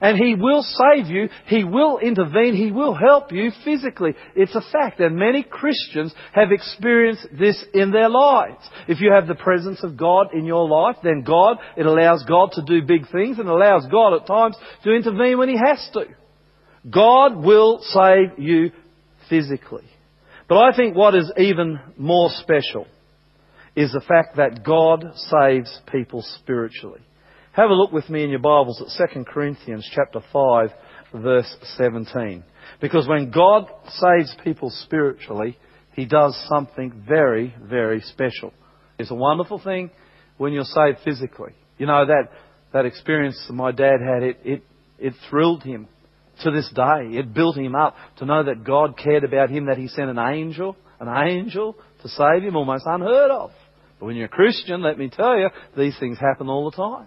And 0.00 0.16
He 0.16 0.36
will 0.36 0.62
save 0.62 1.08
you. 1.08 1.28
He 1.46 1.64
will 1.64 1.98
intervene. 1.98 2.54
He 2.54 2.70
will 2.70 2.94
help 2.94 3.32
you 3.32 3.50
physically. 3.64 4.14
It's 4.36 4.54
a 4.54 4.62
fact. 4.72 5.00
And 5.00 5.16
many 5.16 5.42
Christians 5.42 6.14
have 6.32 6.52
experienced 6.52 7.26
this 7.36 7.62
in 7.74 7.90
their 7.90 8.08
lives. 8.08 8.64
If 8.86 9.00
you 9.00 9.12
have 9.12 9.26
the 9.26 9.34
presence 9.34 9.82
of 9.82 9.96
God 9.96 10.28
in 10.32 10.44
your 10.44 10.68
life, 10.68 10.96
then 11.02 11.22
God, 11.22 11.58
it 11.76 11.84
allows 11.84 12.24
God 12.28 12.52
to 12.52 12.62
do 12.64 12.86
big 12.86 13.10
things 13.10 13.38
and 13.38 13.48
allows 13.48 13.86
God 13.90 14.14
at 14.14 14.26
times 14.26 14.56
to 14.84 14.94
intervene 14.94 15.36
when 15.36 15.48
He 15.48 15.58
has 15.58 15.90
to. 15.94 16.04
God 16.88 17.36
will 17.36 17.80
save 17.82 18.38
you 18.38 18.70
physically. 19.28 19.84
But 20.48 20.56
I 20.58 20.74
think 20.74 20.96
what 20.96 21.14
is 21.14 21.30
even 21.36 21.78
more 21.96 22.30
special 22.30 22.86
is 23.76 23.92
the 23.92 24.00
fact 24.00 24.36
that 24.36 24.64
God 24.64 25.04
saves 25.14 25.80
people 25.92 26.22
spiritually. 26.40 27.00
Have 27.52 27.70
a 27.70 27.74
look 27.74 27.92
with 27.92 28.08
me 28.08 28.24
in 28.24 28.30
your 28.30 28.38
Bibles 28.38 28.80
at 28.80 29.08
2 29.14 29.24
Corinthians 29.24 29.88
chapter 29.94 30.20
5 30.32 30.70
verse 31.12 31.56
17. 31.76 32.42
Because 32.80 33.06
when 33.06 33.30
God 33.30 33.66
saves 33.88 34.34
people 34.42 34.70
spiritually, 34.84 35.58
He 35.94 36.06
does 36.06 36.40
something 36.48 37.04
very, 37.06 37.54
very 37.62 38.00
special. 38.00 38.52
It's 38.98 39.10
a 39.10 39.16
wonderful 39.16 39.60
thing 39.62 39.90
when 40.38 40.52
you're 40.52 40.64
saved 40.64 40.98
physically. 41.04 41.52
You 41.78 41.86
know, 41.86 42.06
that, 42.06 42.28
that 42.72 42.86
experience 42.86 43.38
my 43.50 43.72
dad 43.72 43.98
had, 44.00 44.22
it, 44.22 44.40
it, 44.44 44.62
it 44.98 45.14
thrilled 45.28 45.62
him 45.62 45.88
to 46.42 46.50
this 46.50 46.70
day. 46.74 47.18
It 47.18 47.34
built 47.34 47.56
him 47.56 47.74
up 47.74 47.96
to 48.18 48.26
know 48.26 48.44
that 48.44 48.64
God 48.64 48.96
cared 48.96 49.24
about 49.24 49.50
him, 49.50 49.66
that 49.66 49.78
he 49.78 49.88
sent 49.88 50.10
an 50.10 50.18
angel, 50.18 50.76
an 51.00 51.08
angel 51.08 51.76
to 52.02 52.08
save 52.08 52.42
him, 52.42 52.56
almost 52.56 52.84
unheard 52.86 53.30
of. 53.30 53.50
But 53.98 54.06
when 54.06 54.16
you're 54.16 54.26
a 54.26 54.30
Christian, 54.30 54.82
let 54.82 54.98
me 54.98 55.10
tell 55.10 55.36
you, 55.36 55.48
these 55.76 55.98
things 55.98 56.18
happen 56.18 56.48
all 56.48 56.70
the 56.70 56.76
time. 56.76 57.06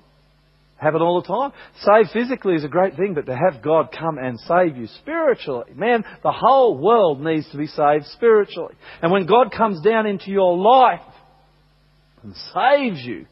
Happen 0.75 1.01
all 1.01 1.21
the 1.21 1.27
time. 1.27 1.51
Save 1.81 2.11
physically 2.11 2.55
is 2.55 2.63
a 2.63 2.67
great 2.67 2.95
thing, 2.95 3.13
but 3.13 3.27
to 3.27 3.37
have 3.37 3.61
God 3.61 3.89
come 3.97 4.17
and 4.17 4.39
save 4.39 4.75
you 4.75 4.87
spiritually, 4.99 5.71
man, 5.75 6.03
the 6.23 6.31
whole 6.31 6.77
world 6.77 7.21
needs 7.21 7.49
to 7.51 7.57
be 7.57 7.67
saved 7.67 8.05
spiritually. 8.07 8.73
And 9.01 9.11
when 9.11 9.27
God 9.27 9.51
comes 9.55 9.79
down 9.81 10.07
into 10.07 10.31
your 10.31 10.57
life 10.57 11.01
and 12.23 12.33
saves 12.53 13.05
you, 13.05 13.27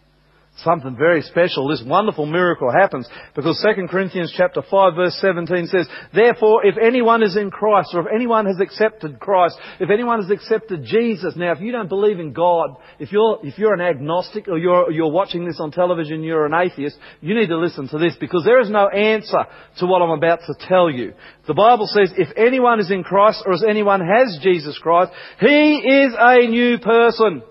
something 0.63 0.95
very 0.95 1.21
special. 1.21 1.67
This 1.67 1.83
wonderful 1.85 2.25
miracle 2.25 2.71
happens 2.71 3.07
because 3.35 3.63
2 3.63 3.87
Corinthians 3.87 4.33
chapter 4.35 4.61
5 4.61 4.95
verse 4.95 5.17
17 5.21 5.67
says, 5.67 5.87
Therefore, 6.13 6.65
if 6.65 6.75
anyone 6.77 7.23
is 7.23 7.35
in 7.35 7.51
Christ 7.51 7.89
or 7.93 8.01
if 8.01 8.07
anyone 8.13 8.45
has 8.45 8.59
accepted 8.59 9.19
Christ, 9.19 9.57
if 9.79 9.89
anyone 9.89 10.21
has 10.21 10.31
accepted 10.31 10.83
Jesus, 10.83 11.35
now 11.35 11.51
if 11.51 11.61
you 11.61 11.71
don't 11.71 11.89
believe 11.89 12.19
in 12.19 12.33
God, 12.33 12.77
if 12.99 13.11
you're, 13.11 13.39
if 13.43 13.57
you're 13.57 13.73
an 13.73 13.81
agnostic 13.81 14.47
or 14.47 14.57
you're, 14.57 14.91
you're 14.91 15.11
watching 15.11 15.45
this 15.45 15.59
on 15.59 15.71
television, 15.71 16.23
you're 16.23 16.45
an 16.45 16.53
atheist, 16.53 16.97
you 17.21 17.35
need 17.35 17.47
to 17.47 17.57
listen 17.57 17.87
to 17.89 17.97
this 17.97 18.15
because 18.19 18.43
there 18.45 18.61
is 18.61 18.69
no 18.69 18.87
answer 18.89 19.45
to 19.77 19.85
what 19.85 20.01
I'm 20.01 20.11
about 20.11 20.39
to 20.47 20.67
tell 20.67 20.89
you. 20.89 21.13
The 21.47 21.53
Bible 21.53 21.87
says, 21.87 22.13
if 22.17 22.29
anyone 22.37 22.79
is 22.79 22.91
in 22.91 23.03
Christ 23.03 23.43
or 23.45 23.53
if 23.53 23.61
anyone 23.67 24.01
has 24.01 24.39
Jesus 24.41 24.77
Christ, 24.77 25.11
he 25.39 25.77
is 25.77 26.13
a 26.17 26.47
new 26.47 26.77
person. 26.79 27.43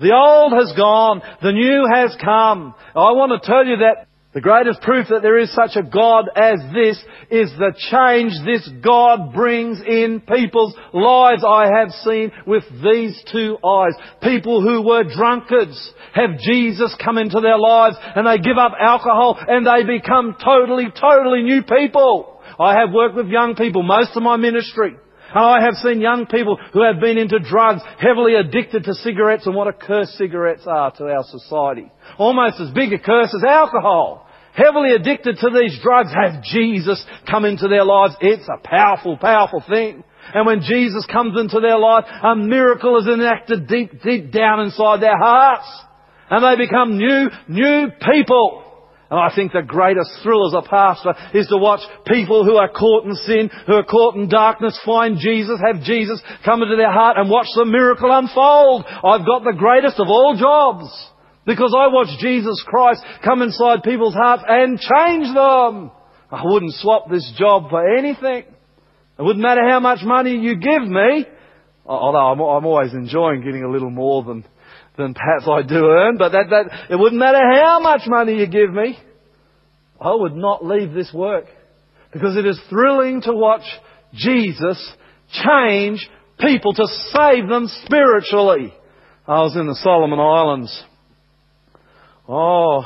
The 0.00 0.14
old 0.14 0.52
has 0.52 0.72
gone, 0.76 1.20
the 1.42 1.52
new 1.52 1.84
has 1.92 2.16
come. 2.24 2.74
I 2.96 3.12
want 3.12 3.36
to 3.36 3.46
tell 3.46 3.66
you 3.66 3.76
that 3.78 4.08
the 4.32 4.40
greatest 4.40 4.80
proof 4.82 5.08
that 5.08 5.22
there 5.22 5.38
is 5.38 5.52
such 5.52 5.74
a 5.74 5.82
God 5.82 6.30
as 6.36 6.60
this 6.72 6.96
is 7.30 7.50
the 7.58 7.74
change 7.90 8.32
this 8.46 8.66
God 8.80 9.34
brings 9.34 9.82
in 9.82 10.22
people's 10.22 10.74
lives. 10.94 11.42
I 11.44 11.66
have 11.66 11.90
seen 12.06 12.30
with 12.46 12.62
these 12.80 13.20
two 13.32 13.58
eyes. 13.66 13.92
People 14.22 14.62
who 14.62 14.86
were 14.86 15.02
drunkards 15.02 15.92
have 16.14 16.38
Jesus 16.38 16.94
come 17.04 17.18
into 17.18 17.40
their 17.40 17.58
lives 17.58 17.96
and 18.00 18.24
they 18.24 18.38
give 18.38 18.56
up 18.56 18.72
alcohol 18.78 19.36
and 19.36 19.66
they 19.66 19.82
become 19.98 20.36
totally, 20.42 20.86
totally 20.94 21.42
new 21.42 21.62
people. 21.62 22.40
I 22.58 22.78
have 22.78 22.92
worked 22.92 23.16
with 23.16 23.26
young 23.26 23.56
people 23.56 23.82
most 23.82 24.16
of 24.16 24.22
my 24.22 24.36
ministry. 24.36 24.94
And 25.32 25.44
I 25.44 25.62
have 25.62 25.74
seen 25.74 26.00
young 26.00 26.26
people 26.26 26.58
who 26.72 26.82
have 26.82 27.00
been 27.00 27.18
into 27.18 27.38
drugs, 27.38 27.82
heavily 27.98 28.34
addicted 28.34 28.84
to 28.84 28.94
cigarettes 28.94 29.46
and 29.46 29.54
what 29.54 29.68
a 29.68 29.72
curse 29.72 30.10
cigarettes 30.18 30.66
are 30.66 30.90
to 30.96 31.04
our 31.04 31.24
society. 31.24 31.90
Almost 32.18 32.60
as 32.60 32.70
big 32.70 32.92
a 32.92 32.98
curse 32.98 33.34
as 33.34 33.44
alcohol. 33.44 34.26
Heavily 34.54 34.92
addicted 34.92 35.36
to 35.38 35.50
these 35.50 35.78
drugs 35.82 36.10
have 36.12 36.42
Jesus 36.42 37.04
come 37.30 37.44
into 37.44 37.68
their 37.68 37.84
lives. 37.84 38.14
It's 38.20 38.48
a 38.48 38.58
powerful, 38.66 39.16
powerful 39.16 39.62
thing. 39.68 40.02
And 40.34 40.46
when 40.46 40.62
Jesus 40.62 41.06
comes 41.06 41.38
into 41.38 41.60
their 41.60 41.78
life, 41.78 42.04
a 42.22 42.34
miracle 42.34 42.98
is 42.98 43.06
enacted 43.06 43.68
deep, 43.68 44.02
deep 44.02 44.32
down 44.32 44.60
inside 44.60 45.00
their 45.00 45.16
hearts. 45.16 45.66
And 46.30 46.44
they 46.44 46.64
become 46.64 46.98
new, 46.98 47.30
new 47.48 47.88
people. 48.12 48.64
And 49.10 49.18
I 49.18 49.34
think 49.34 49.52
the 49.52 49.62
greatest 49.62 50.22
thrill 50.22 50.46
as 50.46 50.54
a 50.54 50.68
pastor 50.68 51.14
is 51.34 51.48
to 51.48 51.56
watch 51.56 51.80
people 52.06 52.44
who 52.44 52.56
are 52.56 52.68
caught 52.68 53.04
in 53.04 53.14
sin, 53.14 53.50
who 53.66 53.74
are 53.74 53.84
caught 53.84 54.14
in 54.14 54.28
darkness, 54.28 54.78
find 54.86 55.18
Jesus, 55.18 55.58
have 55.66 55.82
Jesus 55.82 56.22
come 56.44 56.62
into 56.62 56.76
their 56.76 56.92
heart 56.92 57.16
and 57.18 57.28
watch 57.28 57.48
the 57.56 57.64
miracle 57.64 58.10
unfold. 58.12 58.84
I've 58.86 59.26
got 59.26 59.42
the 59.42 59.56
greatest 59.58 59.98
of 59.98 60.06
all 60.06 60.36
jobs. 60.38 60.88
Because 61.44 61.74
I 61.76 61.88
watch 61.88 62.20
Jesus 62.20 62.62
Christ 62.66 63.02
come 63.24 63.42
inside 63.42 63.82
people's 63.82 64.14
hearts 64.14 64.44
and 64.46 64.78
change 64.78 65.34
them. 65.34 65.90
I 66.30 66.42
wouldn't 66.44 66.74
swap 66.74 67.10
this 67.10 67.32
job 67.36 67.70
for 67.70 67.96
anything. 67.96 68.44
It 69.18 69.22
wouldn't 69.22 69.42
matter 69.42 69.68
how 69.68 69.80
much 69.80 70.04
money 70.04 70.36
you 70.36 70.56
give 70.56 70.86
me, 70.86 71.26
although 71.84 72.32
I'm, 72.32 72.40
I'm 72.40 72.64
always 72.64 72.92
enjoying 72.92 73.42
getting 73.42 73.64
a 73.64 73.70
little 73.70 73.90
more 73.90 74.22
than, 74.22 74.44
than 75.00 75.14
perhaps 75.14 75.48
I 75.48 75.62
do 75.62 75.86
earn, 75.86 76.16
but 76.16 76.32
that, 76.32 76.46
that, 76.50 76.90
it 76.90 76.96
wouldn't 76.96 77.18
matter 77.18 77.38
how 77.38 77.80
much 77.80 78.02
money 78.06 78.38
you 78.38 78.46
give 78.46 78.72
me, 78.72 78.98
I 80.00 80.14
would 80.14 80.34
not 80.34 80.64
leave 80.64 80.92
this 80.92 81.12
work. 81.12 81.46
Because 82.12 82.36
it 82.36 82.46
is 82.46 82.60
thrilling 82.68 83.22
to 83.22 83.32
watch 83.32 83.64
Jesus 84.14 84.92
change 85.32 86.08
people 86.38 86.72
to 86.74 86.86
save 87.12 87.48
them 87.48 87.68
spiritually. 87.84 88.72
I 89.26 89.42
was 89.42 89.56
in 89.56 89.66
the 89.66 89.76
Solomon 89.76 90.18
Islands. 90.18 90.84
Oh, 92.28 92.82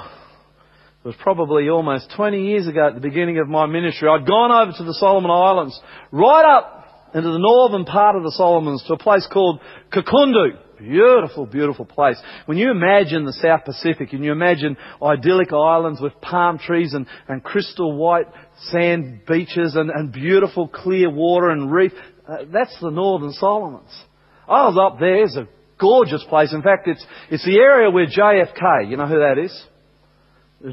it 1.04 1.08
was 1.08 1.16
probably 1.20 1.68
almost 1.68 2.12
20 2.16 2.48
years 2.48 2.66
ago 2.66 2.88
at 2.88 2.94
the 2.94 3.00
beginning 3.00 3.38
of 3.38 3.48
my 3.48 3.66
ministry. 3.66 4.08
I'd 4.08 4.26
gone 4.26 4.50
over 4.50 4.72
to 4.76 4.84
the 4.84 4.94
Solomon 4.94 5.30
Islands, 5.30 5.78
right 6.10 6.56
up 6.56 7.10
into 7.14 7.30
the 7.30 7.38
northern 7.38 7.84
part 7.84 8.16
of 8.16 8.24
the 8.24 8.32
Solomons 8.32 8.82
to 8.86 8.94
a 8.94 8.98
place 8.98 9.26
called 9.32 9.60
Kukudu. 9.92 10.58
Beautiful, 10.78 11.46
beautiful 11.46 11.84
place. 11.84 12.20
When 12.46 12.58
you 12.58 12.70
imagine 12.70 13.24
the 13.24 13.32
South 13.32 13.64
Pacific 13.64 14.12
and 14.12 14.24
you 14.24 14.32
imagine 14.32 14.76
idyllic 15.02 15.52
islands 15.52 16.00
with 16.00 16.20
palm 16.20 16.58
trees 16.58 16.94
and, 16.94 17.06
and 17.28 17.42
crystal 17.42 17.96
white 17.96 18.26
sand 18.70 19.22
beaches 19.26 19.76
and, 19.76 19.90
and 19.90 20.12
beautiful 20.12 20.68
clear 20.68 21.10
water 21.10 21.50
and 21.50 21.70
reef, 21.70 21.92
uh, 22.28 22.38
that's 22.52 22.76
the 22.80 22.90
Northern 22.90 23.32
Solomons. 23.32 23.90
I 24.48 24.66
was 24.66 24.78
up 24.80 24.98
there. 24.98 25.24
It's 25.24 25.36
a 25.36 25.48
gorgeous 25.80 26.24
place. 26.28 26.52
In 26.52 26.62
fact, 26.62 26.88
it's, 26.88 27.04
it's 27.30 27.44
the 27.44 27.58
area 27.58 27.90
where 27.90 28.06
JFK, 28.06 28.90
you 28.90 28.96
know 28.96 29.06
who 29.06 29.20
that 29.20 29.38
is? 29.38 29.66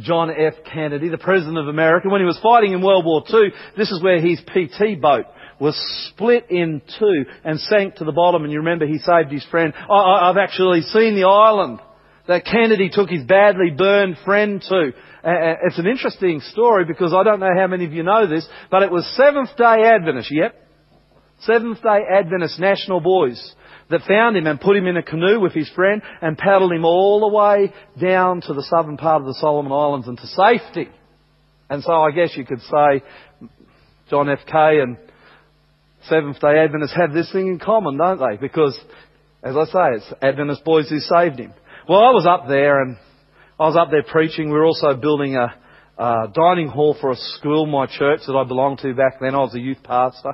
John 0.04 0.30
F. 0.30 0.54
Kennedy, 0.72 1.10
the 1.10 1.18
President 1.18 1.58
of 1.58 1.68
America, 1.68 2.08
when 2.10 2.22
he 2.22 2.26
was 2.26 2.40
fighting 2.42 2.72
in 2.72 2.82
World 2.82 3.06
War 3.06 3.24
II, 3.30 3.52
this 3.76 3.92
is 3.92 4.02
where 4.02 4.22
his 4.22 4.40
PT 4.40 5.02
boat 5.02 5.26
was 5.62 5.78
split 6.10 6.48
in 6.50 6.82
two 7.00 7.26
and 7.44 7.60
sank 7.60 7.96
to 7.96 8.04
the 8.04 8.12
bottom. 8.12 8.44
And 8.44 8.52
you 8.52 8.58
remember 8.60 8.88
he 8.88 8.98
saved 8.98 9.32
his 9.32 9.46
friend. 9.46 9.74
I, 9.76 10.28
have 10.28 10.38
actually 10.38 10.82
seen 10.82 11.16
the 11.16 11.28
island 11.28 11.80
that 12.28 12.46
Kennedy 12.46 12.90
took 12.92 13.10
his 13.10 13.24
badly 13.24 13.70
burned 13.70 14.18
friend 14.26 14.60
to. 14.70 14.90
Uh, 15.24 15.56
it's 15.64 15.78
an 15.78 15.86
interesting 15.86 16.40
story 16.40 16.86
because 16.86 17.14
I 17.14 17.24
don't 17.24 17.40
know 17.40 17.54
how 17.56 17.68
many 17.68 17.86
of 17.86 17.94
you 17.94 18.02
know 18.02 18.28
this, 18.28 18.48
but 18.72 18.82
it 18.82 18.92
was 18.92 19.06
Seventh 19.16 19.56
day 19.56 19.84
Adventist, 19.86 20.32
yep. 20.32 20.56
Seventh 21.42 21.84
day 21.84 22.00
Adventist 22.12 22.60
National 22.60 23.00
Boys 23.00 23.54
that 23.92 24.02
found 24.08 24.38
him 24.38 24.48
and 24.48 24.60
put 24.60 24.76
him 24.76 24.88
in 24.88 24.98
a 24.98 25.04
canoe 25.04 25.40
with 25.40 25.54
his 25.54 25.70
friend 25.70 26.02
and 26.22 26.38
paddled 26.38 26.72
him 26.72 26.86
all 26.86 27.20
the 27.20 27.36
way 27.36 27.72
down 28.02 28.42
to 28.42 28.54
the 28.54 28.64
southern 28.64 28.98
part 28.98 29.22
of 29.22 29.28
the 29.28 29.36
Solomon 29.36 29.72
Islands 29.72 30.08
and 30.08 30.18
to 30.18 30.28
safety. 30.28 30.90
And 31.70 31.84
so 31.84 31.94
I 31.94 32.10
guess 32.12 32.36
you 32.36 32.46
could 32.46 32.62
say 32.62 33.04
John 34.10 34.30
F. 34.30 34.40
K. 34.48 34.80
and 34.80 34.98
Seventh 36.10 36.40
day 36.40 36.58
Adventists 36.58 36.96
have 36.96 37.14
this 37.14 37.32
thing 37.32 37.48
in 37.48 37.60
common, 37.60 37.98
don't 37.98 38.20
they? 38.20 38.38
Because, 38.38 38.80
as 39.44 39.56
I 39.56 39.66
say, 39.66 39.98
it's 39.98 40.14
Adventist 40.22 40.64
boys 40.64 40.90
who 40.90 41.00
saved 41.00 41.40
him. 41.40 41.54
Well, 41.88 42.00
I 42.00 42.12
was 42.12 42.26
up 42.28 42.48
there 42.48 42.82
and 42.82 42.98
I 43.60 43.64
was 43.66 43.78
up 43.78 43.92
there 43.92 44.04
preaching. 44.04 44.48
We 44.48 44.54
were 44.54 44.66
also 44.66 44.96
building 44.96 45.36
a, 45.36 45.54
a 45.98 46.32
dining 46.34 46.68
hall 46.68 46.96
for 47.00 47.12
a 47.12 47.16
school, 47.16 47.66
my 47.66 47.86
church 47.86 48.22
that 48.28 48.36
I 48.36 48.44
belonged 48.44 48.80
to 48.80 48.94
back 48.94 49.20
then. 49.22 49.36
I 49.36 49.40
was 49.40 49.54
a 49.56 49.60
youth 49.60 49.84
pastor. 49.84 50.34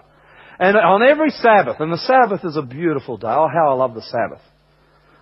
And 0.60 0.75
on 0.75 1.03
every 1.03 1.30
Sabbath, 1.30 1.80
and 1.80 1.91
the 1.91 1.97
Sabbath 1.97 2.43
is 2.43 2.58
a 2.58 2.63
beautiful 2.63 3.17
day. 3.17 3.27
Oh, 3.27 3.47
how 3.53 3.69
I 3.69 3.73
love 3.73 3.93
the 3.93 4.01
Sabbath. 4.01 4.41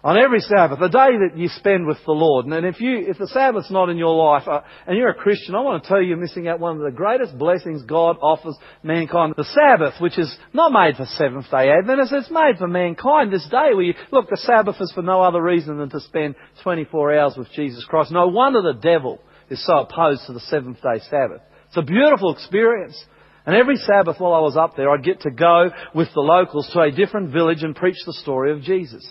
On 0.06 0.20
every 0.20 0.40
Sabbath, 0.40 0.80
a 0.82 0.88
day 0.88 1.18
that 1.18 1.32
you 1.36 1.48
spend 1.48 1.88
with 1.88 1.98
the 2.06 2.12
Lord. 2.12 2.46
And 2.46 2.64
if 2.64 2.80
you, 2.80 3.06
if 3.08 3.18
the 3.18 3.28
Sabbath's 3.28 3.72
not 3.72 3.90
in 3.90 3.98
your 3.98 4.16
life, 4.16 4.48
uh, 4.48 4.62
and 4.86 4.96
you're 4.96 5.10
a 5.10 5.16
Christian, 5.16 5.56
I 5.56 5.62
want 5.62 5.82
to 5.82 5.90
tell 5.90 6.00
you 6.00 6.10
you're 6.10 6.18
missing 6.18 6.48
out 6.48 6.60
one 6.60 6.78
of 6.78 6.84
the 6.84 6.96
greatest 6.96 7.36
blessings 7.40 7.82
God 7.82 8.18
offers 8.22 8.56
mankind. 8.84 9.34
The 9.36 9.46
Sabbath, 9.46 10.00
which 10.00 10.20
is 10.20 10.32
not 10.54 10.72
made 10.72 10.98
for 10.98 11.08
Seventh 11.08 11.50
day 11.50 11.72
Adventists, 11.72 12.14
it's 12.14 12.30
made 12.30 12.60
for 12.60 12.68
mankind. 12.68 13.34
This 13.34 13.50
day 13.50 13.72
you, 13.76 13.96
look, 14.12 14.30
the 14.30 14.38
Sabbath 14.38 14.76
is 14.80 14.92
for 14.94 15.02
no 15.02 15.24
other 15.24 15.42
reason 15.42 15.80
than 15.80 15.90
to 15.90 16.00
spend 16.00 16.36
24 16.62 17.18
hours 17.18 17.34
with 17.36 17.52
Jesus 17.54 17.84
Christ. 17.86 18.12
No 18.12 18.28
wonder 18.28 18.62
the 18.62 18.80
devil 18.80 19.20
is 19.50 19.66
so 19.66 19.80
opposed 19.80 20.28
to 20.28 20.34
the 20.34 20.40
seventh 20.40 20.84
day 20.84 21.02
Sabbath. 21.10 21.42
It's 21.70 21.78
a 21.78 21.82
beautiful 21.82 22.32
experience. 22.32 23.04
And 23.48 23.56
every 23.56 23.78
Sabbath 23.78 24.20
while 24.20 24.34
I 24.34 24.42
was 24.42 24.56
up 24.56 24.76
there, 24.78 24.92
I'd 24.92 25.04
get 25.04 25.22
to 25.22 25.32
go 25.32 25.72
with 25.96 26.10
the 26.14 26.22
locals 26.22 26.70
to 26.74 26.82
a 26.82 26.92
different 26.92 27.34
village 27.34 27.64
and 27.64 27.76
preach 27.76 27.98
the 28.06 28.14
story 28.14 28.52
of 28.52 28.62
Jesus. 28.62 29.04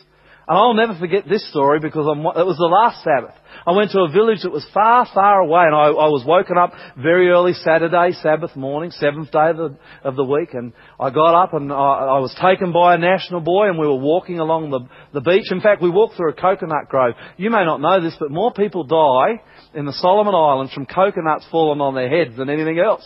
And 0.46 0.58
I'll 0.58 0.74
never 0.74 0.98
forget 0.98 1.26
this 1.26 1.48
story 1.48 1.80
because 1.80 2.06
I'm, 2.06 2.20
it 2.20 2.44
was 2.44 2.58
the 2.58 2.68
last 2.68 3.02
Sabbath. 3.02 3.34
I 3.66 3.72
went 3.72 3.92
to 3.92 4.00
a 4.00 4.10
village 4.10 4.42
that 4.42 4.52
was 4.52 4.66
far, 4.74 5.06
far 5.14 5.40
away 5.40 5.62
and 5.64 5.74
I, 5.74 5.88
I 5.88 6.12
was 6.12 6.22
woken 6.26 6.58
up 6.58 6.72
very 7.00 7.28
early 7.30 7.54
Saturday, 7.54 8.12
Sabbath 8.20 8.54
morning, 8.54 8.90
seventh 8.90 9.30
day 9.30 9.50
of 9.50 9.56
the, 9.56 9.78
of 10.04 10.16
the 10.16 10.24
week 10.24 10.52
and 10.52 10.74
I 11.00 11.08
got 11.08 11.32
up 11.32 11.54
and 11.54 11.72
I, 11.72 11.76
I 11.76 12.18
was 12.20 12.36
taken 12.36 12.72
by 12.72 12.94
a 12.94 12.98
national 12.98 13.40
boy 13.40 13.68
and 13.68 13.78
we 13.78 13.86
were 13.86 13.96
walking 13.96 14.38
along 14.38 14.68
the, 14.68 14.80
the 15.14 15.22
beach. 15.22 15.50
In 15.50 15.62
fact, 15.62 15.80
we 15.80 15.88
walked 15.88 16.16
through 16.16 16.32
a 16.32 16.34
coconut 16.34 16.90
grove. 16.90 17.14
You 17.38 17.48
may 17.48 17.64
not 17.64 17.80
know 17.80 18.02
this, 18.02 18.16
but 18.20 18.30
more 18.30 18.52
people 18.52 18.84
die 18.84 19.40
in 19.72 19.86
the 19.86 19.94
Solomon 19.94 20.34
Islands 20.34 20.74
from 20.74 20.84
coconuts 20.84 21.46
falling 21.50 21.80
on 21.80 21.94
their 21.94 22.10
heads 22.10 22.36
than 22.36 22.50
anything 22.50 22.78
else. 22.78 23.04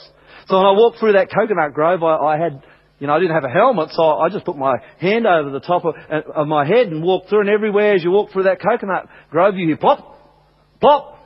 So 0.49 0.57
when 0.57 0.67
I 0.67 0.73
walked 0.73 0.99
through 0.99 1.13
that 1.13 1.29
coconut 1.31 1.75
grove, 1.75 2.03
I, 2.03 2.17
I 2.17 2.39
had, 2.39 2.65
you 2.99 3.07
know, 3.07 3.15
I 3.15 3.21
didn't 3.21 3.35
have 3.35 3.45
a 3.45 3.53
helmet, 3.53 3.91
so 3.93 4.03
I 4.03 4.29
just 4.29 4.45
put 4.45 4.57
my 4.57 4.77
hand 5.01 5.27
over 5.27 5.51
the 5.51 5.61
top 5.61 5.85
of, 5.85 5.95
of 6.35 6.49
my 6.49 6.67
head 6.67 6.89
and 6.89 7.03
walked 7.03 7.29
through. 7.29 7.41
And 7.41 7.49
everywhere 7.49 7.95
as 7.95 8.03
you 8.03 8.11
walk 8.11 8.33
through 8.33 8.45
that 8.45 8.61
coconut 8.61 9.09
grove, 9.31 9.55
you 9.57 9.67
hear 9.69 9.77
plop, 9.77 10.19
plop, 10.81 11.17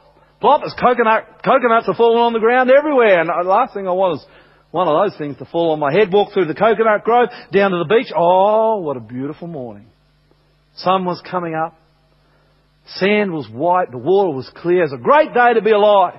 plop. 0.41 0.63
As 0.67 0.75
coconut 0.75 1.43
coconuts 1.43 1.89
are 1.89 1.95
falling 1.95 2.21
on 2.21 2.35
the 2.35 2.41
ground 2.41 2.71
everywhere. 2.71 3.21
And 3.21 3.29
the 3.29 3.49
last 3.49 3.73
thing 3.73 3.89
I 3.89 3.93
want 3.93 4.21
is 4.21 4.27
one 4.71 4.87
of 4.87 4.95
those 4.95 5.19
things 5.19 5.39
to 5.39 5.47
fall 5.47 5.73
on 5.73 5.81
my 5.81 5.93
head. 5.93 6.13
Walk 6.13 6.35
through 6.35 6.47
the 6.47 6.55
coconut 6.55 7.05
grove 7.05 7.31
down 7.53 7.71
to 7.71 7.79
the 7.79 7.89
beach. 7.89 8.13
Oh, 8.15 8.81
what 8.81 8.99
a 8.99 9.01
beautiful 9.01 9.49
morning! 9.49 9.87
Sun 10.77 11.07
was 11.07 11.23
coming 11.31 11.55
up. 11.55 11.75
Sand 12.97 13.33
was 13.33 13.49
white. 13.49 13.91
The 13.91 13.99
water 13.99 14.37
was 14.37 14.51
clear. 14.57 14.83
It's 14.83 14.93
a 14.93 14.99
great 14.99 15.33
day 15.33 15.55
to 15.55 15.63
be 15.63 15.71
alive. 15.71 16.19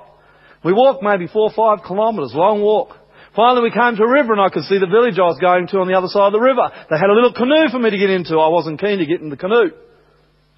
We 0.63 0.73
walked 0.73 1.03
maybe 1.03 1.27
four 1.27 1.51
or 1.51 1.53
five 1.53 1.85
kilometres, 1.85 2.31
long 2.33 2.61
walk. 2.61 2.95
Finally 3.35 3.69
we 3.69 3.73
came 3.73 3.97
to 3.97 4.03
a 4.05 4.09
river 4.09 4.33
and 4.33 4.41
I 4.41 4.49
could 4.49 4.63
see 4.69 4.77
the 4.77 4.89
village 4.89 5.17
I 5.17 5.25
was 5.25 5.41
going 5.41 5.65
to 5.73 5.81
on 5.81 5.89
the 5.89 5.97
other 5.97 6.07
side 6.07 6.29
of 6.29 6.37
the 6.37 6.43
river. 6.43 6.69
They 6.89 7.01
had 7.01 7.09
a 7.09 7.17
little 7.17 7.33
canoe 7.33 7.65
for 7.73 7.79
me 7.81 7.89
to 7.89 7.97
get 7.97 8.13
into. 8.13 8.37
I 8.37 8.49
wasn't 8.53 8.79
keen 8.79 8.99
to 8.99 9.09
get 9.09 9.21
in 9.21 9.29
the 9.33 9.37
canoe. 9.37 9.73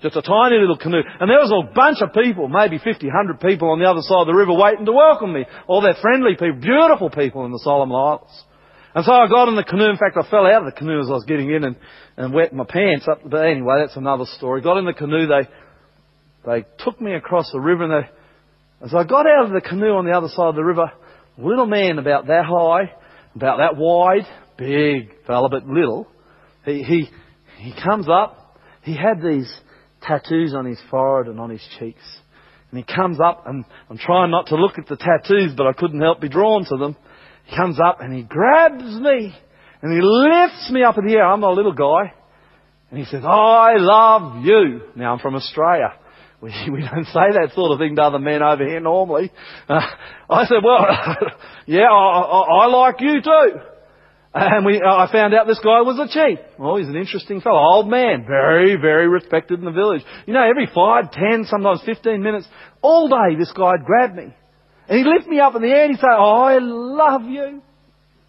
Just 0.03 0.19
a 0.19 0.21
tiny 0.21 0.59
little 0.59 0.77
canoe. 0.77 0.99
And 0.99 1.31
there 1.31 1.39
was 1.39 1.55
a 1.55 1.71
bunch 1.71 2.03
of 2.03 2.11
people, 2.11 2.51
maybe 2.51 2.77
50, 2.77 3.07
100 3.07 3.39
people 3.39 3.71
on 3.71 3.79
the 3.79 3.87
other 3.87 4.03
side 4.03 4.27
of 4.27 4.27
the 4.27 4.35
river 4.35 4.51
waiting 4.51 4.85
to 4.85 4.91
welcome 4.91 5.31
me. 5.31 5.47
All 5.67 5.79
their 5.79 5.95
friendly 6.01 6.35
people, 6.35 6.59
beautiful 6.59 7.09
people 7.09 7.45
in 7.47 7.55
the 7.55 7.63
Solomon 7.63 7.95
Islands. 7.95 8.35
And 8.93 9.03
so 9.03 9.11
I 9.11 9.27
got 9.27 9.47
in 9.47 9.55
the 9.55 9.63
canoe. 9.63 9.89
In 9.89 9.97
fact, 9.97 10.19
I 10.19 10.27
fell 10.29 10.45
out 10.45 10.67
of 10.67 10.71
the 10.71 10.77
canoe 10.77 10.99
as 10.99 11.07
I 11.07 11.15
was 11.15 11.25
getting 11.25 11.51
in 11.51 11.63
and, 11.63 11.75
and 12.17 12.33
wet 12.33 12.53
my 12.53 12.65
pants 12.67 13.07
up. 13.07 13.23
But 13.23 13.47
anyway, 13.47 13.79
that's 13.79 13.95
another 13.95 14.25
story. 14.35 14.61
Got 14.61 14.77
in 14.77 14.85
the 14.85 14.93
canoe. 14.93 15.27
They, 15.27 15.47
they 16.43 16.65
took 16.83 16.99
me 16.99 17.15
across 17.15 17.51
the 17.51 17.59
river 17.59 17.83
and 17.87 18.03
they, 18.03 18.85
as 18.85 18.93
I 18.93 19.03
got 19.03 19.27
out 19.27 19.47
of 19.47 19.51
the 19.51 19.61
canoe 19.61 19.95
on 19.95 20.05
the 20.05 20.11
other 20.11 20.27
side 20.27 20.51
of 20.51 20.55
the 20.55 20.63
river, 20.63 20.91
little 21.37 21.65
man 21.65 21.99
about 21.99 22.27
that 22.27 22.45
high, 22.45 22.93
about 23.35 23.57
that 23.57 23.77
wide, 23.77 24.25
big 24.57 25.09
fella, 25.25 25.49
but 25.49 25.65
little, 25.65 26.07
he, 26.65 26.83
he, 26.83 27.09
he 27.59 27.73
comes 27.81 28.07
up. 28.09 28.59
He 28.83 28.95
had 28.95 29.21
these 29.21 29.51
tattoos 30.01 30.53
on 30.53 30.65
his 30.65 30.79
forehead 30.89 31.29
and 31.29 31.39
on 31.39 31.49
his 31.49 31.65
cheeks. 31.79 32.03
And 32.71 32.83
he 32.83 32.93
comes 32.93 33.19
up, 33.19 33.45
and 33.47 33.65
I'm 33.89 33.97
trying 33.97 34.31
not 34.31 34.47
to 34.47 34.55
look 34.55 34.77
at 34.77 34.87
the 34.87 34.97
tattoos, 34.97 35.53
but 35.55 35.67
I 35.67 35.73
couldn't 35.73 36.01
help 36.01 36.21
be 36.21 36.29
drawn 36.29 36.65
to 36.65 36.77
them. 36.77 36.95
He 37.45 37.55
comes 37.55 37.79
up 37.79 37.99
and 38.01 38.13
he 38.13 38.23
grabs 38.23 38.83
me 38.83 39.35
and 39.81 39.93
he 39.93 39.99
lifts 40.01 40.71
me 40.71 40.83
up 40.83 40.97
in 40.97 41.05
the 41.05 41.13
air. 41.13 41.27
I'm 41.27 41.43
a 41.43 41.51
little 41.51 41.73
guy. 41.73 42.13
And 42.89 42.99
he 42.99 43.05
says, 43.05 43.23
I 43.23 43.73
love 43.77 44.43
you. 44.43 44.81
Now 44.95 45.13
I'm 45.13 45.19
from 45.19 45.35
Australia. 45.35 45.93
We, 46.45 46.53
we 46.71 46.81
don't 46.81 47.05
say 47.05 47.33
that 47.33 47.51
sort 47.55 47.71
of 47.71 47.79
thing 47.79 47.95
to 47.95 48.03
other 48.03 48.19
men 48.19 48.43
over 48.43 48.63
here 48.65 48.79
normally. 48.79 49.31
Uh, 49.67 49.81
I 50.29 50.45
said, 50.45 50.61
well, 50.63 50.85
yeah, 51.65 51.89
I, 51.89 52.19
I, 52.21 52.65
I, 52.65 52.65
like 52.67 53.01
you 53.01 53.21
too. 53.21 53.59
And 54.37 54.65
we, 54.65 54.81
I 54.81 55.09
found 55.11 55.33
out 55.33 55.47
this 55.47 55.59
guy 55.63 55.81
was 55.81 55.97
a 55.97 56.11
chief. 56.11 56.39
Well, 56.59 56.75
he's 56.75 56.89
an 56.89 56.97
interesting 56.97 57.41
fellow. 57.41 57.57
Old 57.57 57.89
man. 57.89 58.25
Very, 58.27 58.75
very 58.75 59.07
respected 59.07 59.59
in 59.59 59.65
the 59.65 59.71
village. 59.71 60.01
You 60.27 60.33
know, 60.33 60.43
every 60.43 60.67
five, 60.67 61.11
ten, 61.11 61.45
sometimes 61.45 61.81
fifteen 61.85 62.21
minutes, 62.21 62.45
all 62.81 63.07
day 63.07 63.37
this 63.39 63.51
guy 63.55 63.71
would 63.71 63.85
grab 63.85 64.13
me. 64.13 64.35
And 64.87 64.97
he'd 64.99 65.07
lift 65.09 65.27
me 65.27 65.39
up 65.39 65.55
in 65.55 65.61
the 65.61 65.69
air 65.69 65.85
and 65.85 65.95
he'd 65.95 66.01
say, 66.01 66.07
oh, 66.11 66.43
I 66.43 66.59
love 66.59 67.23
you. 67.23 67.61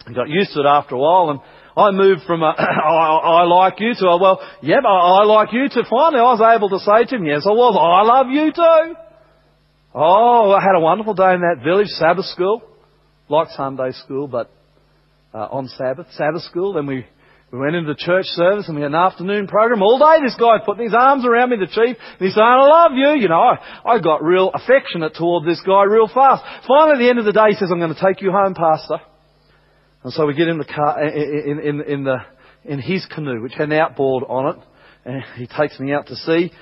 I 0.06 0.12
got 0.12 0.28
used 0.28 0.52
to 0.54 0.60
it 0.60 0.66
after 0.66 0.94
a 0.94 0.98
while 0.98 1.30
and 1.30 1.40
I 1.76 1.90
moved 1.90 2.22
from 2.26 2.42
a, 2.42 2.46
I, 2.46 3.42
I 3.42 3.44
like 3.44 3.74
you 3.78 3.92
to 3.94 4.06
a, 4.06 4.20
well, 4.20 4.40
yep, 4.62 4.84
I, 4.86 5.20
I 5.20 5.24
like 5.24 5.52
you 5.52 5.68
to. 5.68 5.84
Finally, 5.88 6.20
I 6.20 6.32
was 6.32 6.56
able 6.56 6.70
to 6.70 6.78
say 6.78 7.04
to 7.10 7.16
him, 7.16 7.26
yes, 7.26 7.42
I 7.44 7.50
was. 7.50 7.76
I 7.76 8.02
love 8.02 8.26
you 8.30 8.52
too. 8.52 8.96
Oh, 9.94 10.52
I 10.52 10.62
had 10.62 10.74
a 10.74 10.80
wonderful 10.80 11.14
day 11.14 11.34
in 11.34 11.40
that 11.40 11.64
village, 11.64 11.88
Sabbath 11.88 12.26
school, 12.26 12.62
like 13.28 13.48
Sunday 13.56 13.92
school, 13.92 14.28
but 14.28 14.50
uh, 15.32 15.48
on 15.50 15.68
Sabbath, 15.68 16.06
Sabbath 16.12 16.42
school. 16.42 16.74
Then 16.74 16.86
we 16.86 17.06
we 17.52 17.60
went 17.60 17.76
into 17.76 17.92
the 17.92 17.98
church 17.98 18.26
service 18.26 18.66
and 18.66 18.76
we 18.76 18.82
had 18.82 18.90
an 18.90 18.96
afternoon 18.96 19.46
program. 19.46 19.80
All 19.80 19.98
day 19.98 20.20
this 20.24 20.34
guy 20.34 20.58
putting 20.64 20.84
his 20.84 20.94
arms 20.98 21.24
around 21.24 21.50
me, 21.50 21.56
the 21.56 21.66
chief, 21.66 21.96
and 21.96 22.18
he's 22.18 22.34
saying, 22.34 22.44
I 22.44 22.66
love 22.66 22.92
you. 22.94 23.20
You 23.20 23.28
know, 23.28 23.38
I, 23.38 23.56
I 23.84 24.00
got 24.00 24.22
real 24.24 24.50
affectionate 24.52 25.14
toward 25.14 25.46
this 25.46 25.62
guy 25.64 25.84
real 25.84 26.08
fast. 26.08 26.42
Finally 26.66 26.94
at 26.94 26.98
the 26.98 27.08
end 27.08 27.18
of 27.20 27.24
the 27.24 27.32
day 27.32 27.50
he 27.50 27.54
says, 27.54 27.70
I'm 27.70 27.78
going 27.78 27.94
to 27.94 28.00
take 28.02 28.20
you 28.20 28.32
home, 28.32 28.54
pastor. 28.54 28.98
And 30.06 30.12
so 30.12 30.24
we 30.24 30.34
get 30.34 30.46
in 30.46 30.58
the 30.58 30.64
car, 30.64 31.02
in, 31.02 31.58
in, 31.58 31.82
in, 31.82 32.04
the, 32.04 32.18
in 32.64 32.78
his 32.78 33.04
canoe, 33.12 33.42
which 33.42 33.54
had 33.54 33.72
an 33.72 33.72
outboard 33.72 34.22
on 34.28 34.54
it. 34.54 34.64
And 35.04 35.24
he 35.34 35.48
takes 35.48 35.80
me 35.80 35.92
out 35.92 36.06
to 36.06 36.14
sea. 36.14 36.52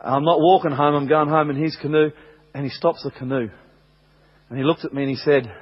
I'm 0.00 0.22
not 0.22 0.38
walking 0.38 0.70
home, 0.70 0.94
I'm 0.94 1.08
going 1.08 1.28
home 1.28 1.50
in 1.50 1.60
his 1.60 1.76
canoe. 1.82 2.10
And 2.54 2.62
he 2.62 2.70
stops 2.70 3.02
the 3.02 3.10
canoe. 3.10 3.48
And 4.48 4.56
he 4.56 4.62
looked 4.62 4.84
at 4.84 4.94
me 4.94 5.02
and 5.02 5.10
he 5.10 5.16
said, 5.16 5.52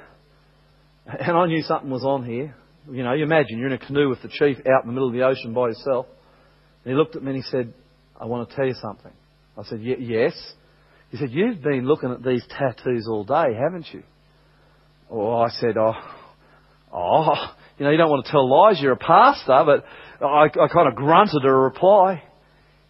and 1.07 1.35
I 1.35 1.47
knew 1.47 1.63
something 1.63 1.89
was 1.89 2.03
on 2.03 2.25
here. 2.25 2.55
You 2.87 3.01
know, 3.01 3.13
you 3.13 3.23
imagine 3.23 3.57
you're 3.57 3.69
in 3.69 3.73
a 3.73 3.79
canoe 3.79 4.07
with 4.07 4.21
the 4.21 4.29
chief 4.29 4.57
out 4.59 4.83
in 4.83 4.89
the 4.89 4.93
middle 4.93 5.07
of 5.07 5.15
the 5.15 5.23
ocean 5.23 5.51
by 5.51 5.69
yourself. 5.69 6.05
And 6.85 6.91
he 6.91 6.95
looked 6.95 7.15
at 7.15 7.23
me 7.23 7.31
and 7.31 7.43
he 7.43 7.49
said, 7.49 7.73
I 8.19 8.25
want 8.25 8.47
to 8.47 8.55
tell 8.55 8.67
you 8.67 8.75
something. 8.79 9.13
I 9.57 9.63
said, 9.63 9.81
yes. 9.81 10.33
He 11.09 11.17
said, 11.17 11.31
you've 11.31 11.63
been 11.63 11.87
looking 11.87 12.11
at 12.11 12.21
these 12.21 12.45
tattoos 12.55 13.07
all 13.09 13.23
day, 13.23 13.55
haven't 13.59 13.87
you? 13.91 14.03
Oh, 15.09 15.37
I 15.37 15.49
said, 15.49 15.75
oh, 15.79 15.95
oh, 16.93 17.33
you 17.77 17.85
know, 17.85 17.91
you 17.91 17.97
don't 17.97 18.09
want 18.09 18.25
to 18.25 18.31
tell 18.31 18.49
lies, 18.49 18.81
you're 18.81 18.93
a 18.93 18.97
pastor, 18.97 19.63
but 19.65 19.85
I, 20.25 20.45
I 20.45 20.67
kind 20.67 20.87
of 20.87 20.95
grunted 20.95 21.43
a 21.45 21.51
reply. 21.51 22.23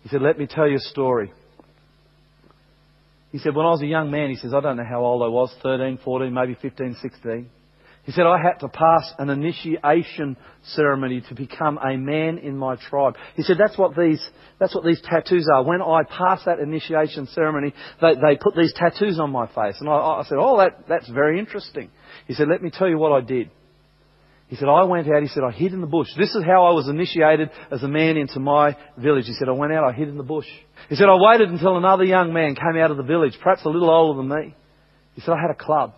He 0.04 0.10
said, 0.10 0.22
let 0.22 0.38
me 0.38 0.48
tell 0.48 0.68
you 0.68 0.78
a 0.78 0.80
story. 0.80 1.32
He 3.32 3.38
said, 3.38 3.56
when 3.56 3.66
I 3.66 3.70
was 3.70 3.82
a 3.82 3.88
young 3.88 4.12
man, 4.12 4.30
he 4.30 4.36
says, 4.36 4.54
I 4.54 4.60
don't 4.60 4.78
know 4.78 4.84
how 4.84 5.06
old 5.06 5.24
I 5.24 5.28
was, 5.28 5.54
13, 5.64 6.00
14, 6.04 6.34
maybe 6.34 6.58
15, 6.62 6.98
16. 7.02 7.50
He 8.04 8.12
said, 8.12 8.26
I 8.26 8.38
had 8.42 8.60
to 8.62 8.68
pass 8.68 9.14
an 9.20 9.30
initiation 9.30 10.36
ceremony 10.64 11.22
to 11.30 11.36
become 11.36 11.78
a 11.78 11.96
man 11.98 12.40
in 12.40 12.58
my 12.58 12.76
tribe. 12.76 13.16
He 13.36 13.44
said, 13.44 13.58
that's 13.60 13.78
what 13.78 13.96
these, 13.96 14.22
that's 14.60 14.74
what 14.74 14.84
these 14.84 15.02
tattoos 15.02 15.48
are. 15.54 15.64
When 15.64 15.82
I 15.82 16.02
pass 16.04 16.42
that 16.46 16.60
initiation 16.60 17.28
ceremony, 17.28 17.74
they, 18.02 18.16
they 18.16 18.38
put 18.42 18.56
these 18.56 18.74
tattoos 18.76 19.20
on 19.20 19.30
my 19.30 19.46
face. 19.48 19.78
And 19.80 19.88
I, 19.88 19.94
I 19.94 20.24
said, 20.28 20.40
oh, 20.40 20.58
that, 20.58 20.88
that's 20.90 21.10
very 21.10 21.40
interesting. 21.40 21.92
He 22.26 22.34
said, 22.34 22.48
let 22.50 22.64
me 22.64 22.72
tell 22.72 22.90
you 22.90 22.98
what 22.98 23.12
I 23.12 23.22
did. 23.22 23.52
He 24.52 24.58
said, 24.58 24.68
I 24.68 24.84
went 24.84 25.08
out, 25.08 25.22
he 25.22 25.30
said, 25.30 25.44
I 25.48 25.52
hid 25.52 25.72
in 25.72 25.80
the 25.80 25.88
bush. 25.88 26.10
This 26.18 26.36
is 26.36 26.44
how 26.44 26.66
I 26.66 26.72
was 26.72 26.90
initiated 26.90 27.52
as 27.72 27.84
a 27.84 27.88
man 27.88 28.18
into 28.18 28.42
my 28.42 28.76
village. 28.98 29.24
He 29.26 29.32
said, 29.32 29.48
I 29.48 29.54
went 29.54 29.72
out, 29.72 29.86
I 29.86 29.94
hid 29.94 30.10
in 30.10 30.18
the 30.18 30.24
bush. 30.24 30.46
He 30.90 30.96
said, 30.96 31.08
I 31.08 31.16
waited 31.16 31.50
until 31.50 31.78
another 31.78 32.04
young 32.04 32.34
man 32.34 32.56
came 32.56 32.76
out 32.82 32.92
of 32.92 32.98
the 32.98 33.04
village, 33.04 33.38
perhaps 33.42 33.64
a 33.64 33.70
little 33.70 33.90
older 33.90 34.18
than 34.18 34.28
me. 34.28 34.54
He 35.16 35.22
said, 35.22 35.32
I 35.32 35.42
had 35.42 35.52
a 35.52 35.58
club. 35.58 35.94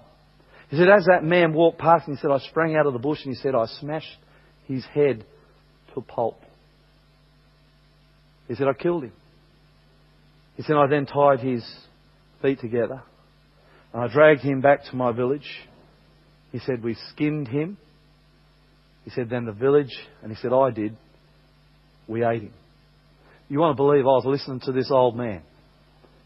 He 0.70 0.78
said, 0.78 0.88
as 0.88 1.04
that 1.06 1.24
man 1.24 1.54
walked 1.54 1.80
past 1.80 2.08
me, 2.08 2.14
he 2.14 2.22
said, 2.22 2.30
I 2.30 2.38
sprang 2.48 2.76
out 2.76 2.86
of 2.86 2.94
the 2.94 3.00
bush 3.00 3.26
and 3.26 3.36
he 3.36 3.42
said, 3.42 3.56
I 3.56 3.66
smashed 3.80 4.20
his 4.68 4.86
head 4.86 5.26
to 5.96 6.02
pulp. 6.02 6.40
He 8.48 8.54
said, 8.54 8.68
I 8.68 8.74
killed 8.74 9.06
him. 9.06 9.14
He 10.58 10.62
said, 10.62 10.76
I 10.76 10.86
then 10.86 11.08
tied 11.08 11.40
his 11.40 11.66
feet 12.44 12.60
together 12.60 13.02
and 13.94 14.04
I 14.04 14.14
dragged 14.14 14.42
him 14.42 14.62
back 14.62 14.84
to 14.92 14.96
my 14.96 15.12
village. 15.12 15.50
He 16.52 16.60
said, 16.60 16.84
we 16.84 16.96
skinned 17.10 17.48
him. 17.48 17.78
He 19.06 19.12
said, 19.12 19.30
then 19.30 19.46
the 19.46 19.52
village, 19.52 19.94
and 20.22 20.32
he 20.32 20.38
said, 20.42 20.54
I 20.54 20.72
did, 20.72 20.96
we 22.08 22.26
ate 22.26 22.44
him. 22.44 22.54
You 23.50 23.60
want 23.60 23.76
to 23.76 23.84
believe 23.84 24.02
I 24.02 24.18
was 24.18 24.26
listening 24.26 24.62
to 24.62 24.72
this 24.72 24.90
old 24.90 25.16
man 25.16 25.44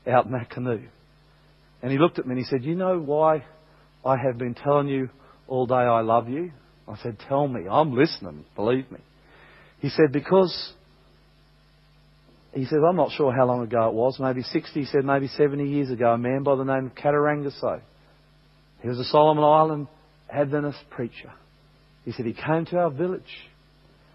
out 0.08 0.26
in 0.26 0.32
that 0.32 0.50
canoe. 0.50 0.84
And 1.82 1.92
he 1.92 1.98
looked 1.98 2.20
at 2.20 2.26
me 2.26 2.32
and 2.32 2.40
he 2.40 2.46
said, 2.46 2.64
You 2.64 2.76
know 2.76 3.00
why 3.00 3.44
I 4.06 4.16
have 4.18 4.38
been 4.38 4.54
telling 4.56 4.88
you 4.88 5.10
all 5.48 5.66
day 5.66 5.76
I 5.76 6.02
love 6.02 6.30
you. 6.30 6.52
I 6.88 6.98
said, 6.98 7.18
Tell 7.28 7.48
me. 7.48 7.68
I'm 7.70 7.96
listening, 7.96 8.46
believe 8.56 8.90
me. 8.92 9.00
He 9.80 9.90
said, 9.90 10.12
Because, 10.12 10.74
he 12.54 12.66
said, 12.66 12.80
I'm 12.88 12.96
not 12.96 13.12
sure 13.12 13.34
how 13.36 13.46
long 13.46 13.64
ago 13.64 13.88
it 13.90 13.94
was, 13.94 14.18
maybe 14.20 14.42
60, 14.42 14.80
he 14.80 14.86
said, 14.86 15.04
maybe 15.04 15.28
70 15.28 15.68
years 15.68 15.92
ago, 15.92 16.14
a 16.14 16.18
man 16.18 16.44
by 16.44 16.56
the 16.56 16.64
name 16.64 16.88
of 16.88 16.96
Kata 16.96 17.18
Ragoso. 17.18 17.82
He 18.82 18.88
was 18.88 19.00
a 19.00 19.04
Solomon 19.06 19.44
Island 19.44 19.88
Adventist 20.32 20.80
preacher. 20.90 21.32
He 22.08 22.14
said, 22.14 22.26
He 22.26 22.32
came 22.32 22.64
to 22.68 22.78
our 22.78 22.90
village. 22.90 23.22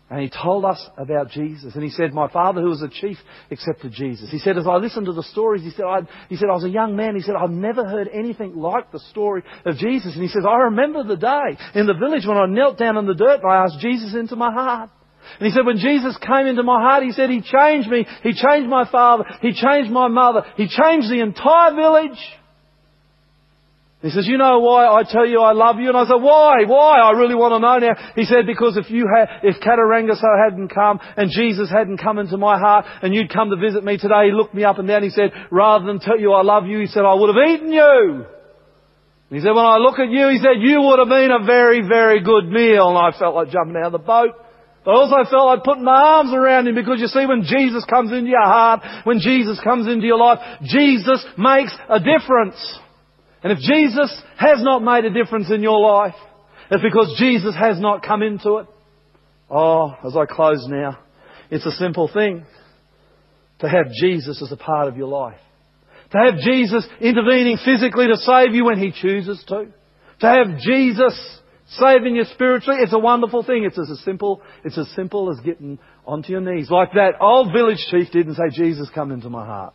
And 0.08 0.20
he 0.20 0.30
told 0.30 0.66
us 0.66 0.78
about 0.98 1.30
Jesus. 1.30 1.74
And 1.74 1.82
he 1.82 1.88
said, 1.88 2.12
my 2.12 2.28
father 2.28 2.60
who 2.60 2.68
was 2.68 2.82
a 2.82 2.88
chief 2.88 3.16
accepted 3.50 3.92
Jesus. 3.92 4.30
He 4.30 4.40
said, 4.40 4.58
as 4.58 4.66
I 4.66 4.76
listened 4.76 5.06
to 5.06 5.14
the 5.14 5.22
stories, 5.22 5.62
he 5.62 5.70
said, 5.70 5.86
I, 5.86 6.00
he 6.28 6.36
said, 6.36 6.50
I 6.50 6.52
was 6.52 6.64
a 6.64 6.68
young 6.68 6.96
man. 6.96 7.16
He 7.16 7.22
said, 7.22 7.34
I've 7.34 7.48
never 7.48 7.88
heard 7.88 8.08
anything 8.12 8.54
like 8.54 8.92
the 8.92 8.98
story 8.98 9.42
of 9.64 9.78
Jesus. 9.78 10.12
And 10.12 10.22
he 10.22 10.28
says, 10.28 10.44
I 10.46 10.64
remember 10.64 11.02
the 11.02 11.16
day 11.16 11.56
in 11.74 11.86
the 11.86 11.94
village 11.94 12.26
when 12.26 12.36
I 12.36 12.44
knelt 12.44 12.76
down 12.76 12.98
in 12.98 13.06
the 13.06 13.14
dirt 13.14 13.40
and 13.42 13.50
I 13.50 13.64
asked 13.64 13.78
Jesus 13.80 14.14
into 14.14 14.36
my 14.36 14.52
heart. 14.52 14.90
And 15.38 15.46
he 15.46 15.52
said, 15.52 15.64
when 15.64 15.78
Jesus 15.78 16.18
came 16.18 16.46
into 16.46 16.62
my 16.62 16.78
heart, 16.82 17.04
he 17.04 17.12
said, 17.12 17.30
he 17.30 17.40
changed 17.40 17.88
me. 17.88 18.06
He 18.22 18.34
changed 18.34 18.68
my 18.68 18.90
father. 18.90 19.24
He 19.40 19.54
changed 19.54 19.90
my 19.90 20.08
mother. 20.08 20.44
He 20.56 20.68
changed 20.68 21.10
the 21.10 21.20
entire 21.20 21.74
village. 21.74 22.20
He 24.02 24.10
says, 24.10 24.26
you 24.26 24.36
know 24.36 24.58
why 24.58 24.84
I 24.84 25.04
tell 25.04 25.24
you 25.24 25.40
I 25.40 25.52
love 25.52 25.78
you? 25.78 25.86
And 25.86 25.96
I 25.96 26.04
said, 26.04 26.18
why? 26.18 26.64
Why? 26.66 26.98
I 26.98 27.12
really 27.12 27.36
want 27.36 27.54
to 27.54 27.60
know 27.62 27.78
now. 27.78 27.94
He 28.16 28.24
said, 28.24 28.46
because 28.46 28.76
if 28.76 28.90
you 28.90 29.06
had, 29.06 29.28
if 29.44 29.62
Kata 29.62 29.80
Ragoso 29.80 30.26
hadn't 30.42 30.74
come 30.74 30.98
and 31.16 31.30
Jesus 31.30 31.70
hadn't 31.70 31.98
come 31.98 32.18
into 32.18 32.36
my 32.36 32.58
heart 32.58 32.84
and 33.00 33.14
you'd 33.14 33.32
come 33.32 33.50
to 33.50 33.56
visit 33.56 33.84
me 33.84 33.98
today, 33.98 34.26
he 34.26 34.32
looked 34.32 34.54
me 34.54 34.64
up 34.64 34.80
and 34.80 34.88
down. 34.88 35.04
He 35.04 35.10
said, 35.10 35.30
rather 35.52 35.86
than 35.86 36.00
tell 36.00 36.18
you 36.18 36.32
I 36.32 36.42
love 36.42 36.66
you, 36.66 36.80
he 36.80 36.88
said, 36.88 37.04
I 37.04 37.14
would 37.14 37.30
have 37.30 37.48
eaten 37.48 37.72
you. 37.72 38.26
He 39.30 39.38
said, 39.38 39.54
when 39.54 39.64
I 39.64 39.78
look 39.78 40.00
at 40.00 40.10
you, 40.10 40.28
he 40.28 40.38
said, 40.38 40.58
you 40.58 40.82
would 40.82 40.98
have 40.98 41.08
been 41.08 41.30
a 41.30 41.46
very, 41.46 41.86
very 41.86 42.20
good 42.24 42.50
meal. 42.50 42.88
And 42.90 42.98
I 42.98 43.16
felt 43.16 43.36
like 43.36 43.50
jumping 43.50 43.76
out 43.76 43.86
of 43.86 43.92
the 43.92 43.98
boat. 43.98 44.34
But 44.84 44.90
I 44.90 44.94
also 44.94 45.30
felt 45.30 45.46
like 45.46 45.62
putting 45.62 45.84
my 45.84 46.18
arms 46.18 46.34
around 46.34 46.66
him 46.66 46.74
because 46.74 46.98
you 46.98 47.06
see, 47.06 47.24
when 47.24 47.44
Jesus 47.44 47.84
comes 47.84 48.10
into 48.10 48.30
your 48.30 48.42
heart, 48.42 48.82
when 49.04 49.20
Jesus 49.20 49.60
comes 49.62 49.86
into 49.86 50.06
your 50.06 50.18
life, 50.18 50.40
Jesus 50.64 51.24
makes 51.38 51.72
a 51.88 52.00
difference. 52.00 52.58
And 53.42 53.52
if 53.52 53.58
Jesus 53.58 54.22
has 54.36 54.62
not 54.62 54.82
made 54.82 55.04
a 55.04 55.10
difference 55.10 55.50
in 55.50 55.62
your 55.62 55.80
life, 55.80 56.14
it's 56.70 56.82
because 56.82 57.16
Jesus 57.18 57.54
has 57.54 57.80
not 57.80 58.02
come 58.02 58.22
into 58.22 58.58
it. 58.58 58.66
Oh, 59.50 59.94
as 60.06 60.16
I 60.16 60.26
close 60.26 60.66
now, 60.68 60.98
it's 61.50 61.66
a 61.66 61.72
simple 61.72 62.08
thing 62.12 62.46
to 63.58 63.68
have 63.68 63.92
Jesus 64.00 64.40
as 64.42 64.50
a 64.52 64.56
part 64.56 64.88
of 64.88 64.96
your 64.96 65.08
life. 65.08 65.38
To 66.12 66.18
have 66.18 66.38
Jesus 66.38 66.86
intervening 67.00 67.58
physically 67.64 68.06
to 68.06 68.16
save 68.16 68.54
you 68.54 68.64
when 68.64 68.78
He 68.78 68.92
chooses 68.92 69.42
to. 69.48 69.66
To 70.20 70.26
have 70.26 70.58
Jesus 70.58 71.40
saving 71.78 72.16
you 72.16 72.24
spiritually, 72.24 72.80
it's 72.82 72.92
a 72.92 72.98
wonderful 72.98 73.42
thing. 73.42 73.64
It's 73.64 73.78
as 73.78 74.00
simple, 74.04 74.42
it's 74.64 74.78
as 74.78 74.88
simple 74.94 75.30
as 75.30 75.44
getting 75.44 75.78
onto 76.06 76.32
your 76.32 76.40
knees. 76.40 76.70
Like 76.70 76.92
that 76.92 77.14
old 77.20 77.52
village 77.52 77.84
chief 77.90 78.10
did 78.12 78.26
and 78.26 78.36
say, 78.36 78.50
Jesus, 78.52 78.88
come 78.94 79.10
into 79.10 79.30
my 79.30 79.44
heart. 79.44 79.74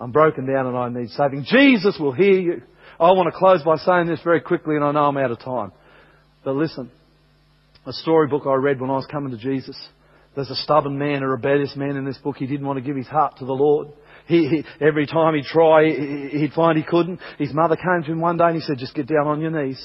I'm 0.00 0.12
broken 0.12 0.46
down 0.46 0.66
and 0.66 0.76
I 0.76 0.88
need 0.88 1.10
saving. 1.10 1.44
Jesus 1.46 1.96
will 2.00 2.12
hear 2.12 2.40
you. 2.40 2.62
I 2.98 3.12
want 3.12 3.32
to 3.32 3.38
close 3.38 3.62
by 3.62 3.76
saying 3.76 4.06
this 4.06 4.20
very 4.24 4.40
quickly 4.40 4.76
and 4.76 4.84
I 4.84 4.92
know 4.92 5.04
I'm 5.04 5.16
out 5.16 5.30
of 5.30 5.40
time. 5.40 5.72
But 6.42 6.56
listen, 6.56 6.90
a 7.86 7.92
storybook 7.92 8.46
I 8.46 8.54
read 8.54 8.80
when 8.80 8.90
I 8.90 8.94
was 8.94 9.06
coming 9.06 9.30
to 9.32 9.38
Jesus. 9.38 9.76
There's 10.34 10.50
a 10.50 10.56
stubborn 10.56 10.98
man, 10.98 11.22
a 11.22 11.28
rebellious 11.28 11.74
man 11.76 11.96
in 11.96 12.04
this 12.04 12.18
book. 12.18 12.36
He 12.36 12.46
didn't 12.46 12.66
want 12.66 12.78
to 12.78 12.84
give 12.84 12.96
his 12.96 13.06
heart 13.06 13.38
to 13.38 13.44
the 13.44 13.52
Lord. 13.52 13.88
He, 14.26 14.48
he, 14.48 14.64
every 14.80 15.06
time 15.06 15.34
he'd 15.34 15.44
try, 15.44 15.84
he'd 15.84 16.52
find 16.54 16.78
he 16.78 16.84
couldn't. 16.84 17.20
His 17.38 17.52
mother 17.52 17.76
came 17.76 18.02
to 18.04 18.12
him 18.12 18.20
one 18.20 18.36
day 18.36 18.44
and 18.44 18.54
he 18.54 18.60
said, 18.60 18.78
just 18.78 18.94
get 18.94 19.06
down 19.06 19.26
on 19.26 19.40
your 19.40 19.50
knees 19.50 19.82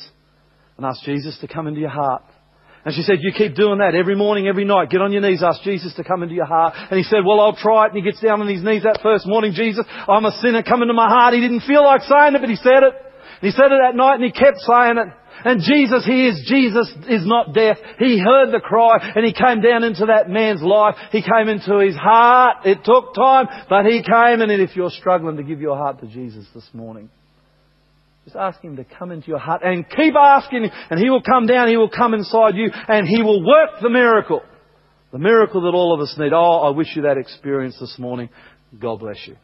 and 0.77 0.85
ask 0.85 1.03
Jesus 1.03 1.37
to 1.41 1.47
come 1.47 1.67
into 1.67 1.79
your 1.79 1.89
heart. 1.89 2.23
And 2.85 2.93
she 2.93 3.01
said, 3.01 3.17
you 3.19 3.33
keep 3.33 3.55
doing 3.55 3.79
that 3.79 3.95
every 3.95 4.15
morning, 4.15 4.47
every 4.47 4.63
night. 4.63 4.91
Get 4.91 5.01
on 5.01 5.11
your 5.11 5.21
knees, 5.21 5.41
ask 5.41 5.63
Jesus 5.63 5.95
to 5.95 6.03
come 6.03 6.21
into 6.21 6.35
your 6.35 6.45
heart. 6.45 6.75
And 6.77 6.97
he 6.97 7.03
said, 7.03 7.25
well, 7.25 7.41
I'll 7.41 7.55
try 7.55 7.85
it. 7.85 7.93
And 7.93 7.97
he 7.97 8.03
gets 8.03 8.21
down 8.21 8.41
on 8.41 8.47
his 8.47 8.63
knees 8.63 8.83
that 8.83 8.99
first 9.01 9.25
morning. 9.25 9.53
Jesus, 9.53 9.85
I'm 10.07 10.23
a 10.23 10.31
sinner. 10.39 10.61
Come 10.61 10.83
into 10.83 10.93
my 10.93 11.09
heart. 11.09 11.33
He 11.33 11.41
didn't 11.41 11.61
feel 11.61 11.83
like 11.83 12.01
saying 12.01 12.35
it, 12.35 12.41
but 12.41 12.49
he 12.49 12.55
said 12.55 12.85
it. 12.85 12.93
And 13.41 13.51
He 13.51 13.51
said 13.51 13.71
it 13.71 13.81
that 13.81 13.95
night 13.95 14.15
and 14.15 14.23
he 14.23 14.31
kept 14.31 14.59
saying 14.59 14.97
it. 14.97 15.09
And 15.43 15.61
Jesus 15.61 16.05
hears, 16.05 16.41
Jesus 16.47 16.91
is 17.09 17.25
not 17.25 17.53
deaf. 17.53 17.77
He 17.99 18.19
heard 18.19 18.51
the 18.51 18.61
cry 18.63 18.97
and 19.15 19.25
he 19.25 19.33
came 19.33 19.61
down 19.61 19.83
into 19.83 20.05
that 20.07 20.29
man's 20.29 20.61
life. 20.61 20.95
He 21.11 21.21
came 21.21 21.49
into 21.49 21.79
his 21.79 21.95
heart. 21.95 22.65
It 22.65 22.79
took 22.83 23.13
time, 23.13 23.47
but 23.69 23.85
he 23.85 24.01
came. 24.01 24.41
And 24.41 24.51
if 24.51 24.75
you're 24.75 24.89
struggling 24.89 25.37
to 25.37 25.43
give 25.43 25.59
your 25.59 25.75
heart 25.75 25.99
to 26.01 26.07
Jesus 26.07 26.45
this 26.55 26.67
morning, 26.73 27.09
just 28.25 28.35
ask 28.35 28.59
Him 28.61 28.75
to 28.77 28.83
come 28.83 29.11
into 29.11 29.27
your 29.27 29.37
heart 29.37 29.61
and 29.63 29.87
keep 29.87 30.15
asking 30.15 30.67
and 30.89 30.99
He 30.99 31.11
will 31.11 31.21
come 31.21 31.45
down, 31.45 31.69
He 31.69 31.77
will 31.77 31.89
come 31.89 32.15
inside 32.15 32.55
you 32.55 32.71
and 32.87 33.07
He 33.07 33.21
will 33.21 33.45
work 33.45 33.81
the 33.81 33.89
miracle. 33.89 34.41
The 35.11 35.19
miracle 35.19 35.61
that 35.61 35.77
all 35.77 35.93
of 35.93 36.01
us 36.01 36.15
need. 36.17 36.33
Oh, 36.33 36.61
I 36.61 36.71
wish 36.71 36.95
you 36.95 37.03
that 37.03 37.17
experience 37.17 37.77
this 37.79 37.97
morning. 37.99 38.29
God 38.77 38.99
bless 38.99 39.19
you. 39.27 39.37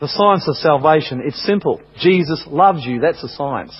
The 0.00 0.08
science 0.08 0.48
of 0.48 0.54
salvation, 0.56 1.20
it's 1.24 1.44
simple. 1.44 1.80
Jesus 2.00 2.42
loves 2.46 2.84
you. 2.86 3.00
That's 3.00 3.20
the 3.20 3.28
science. 3.28 3.76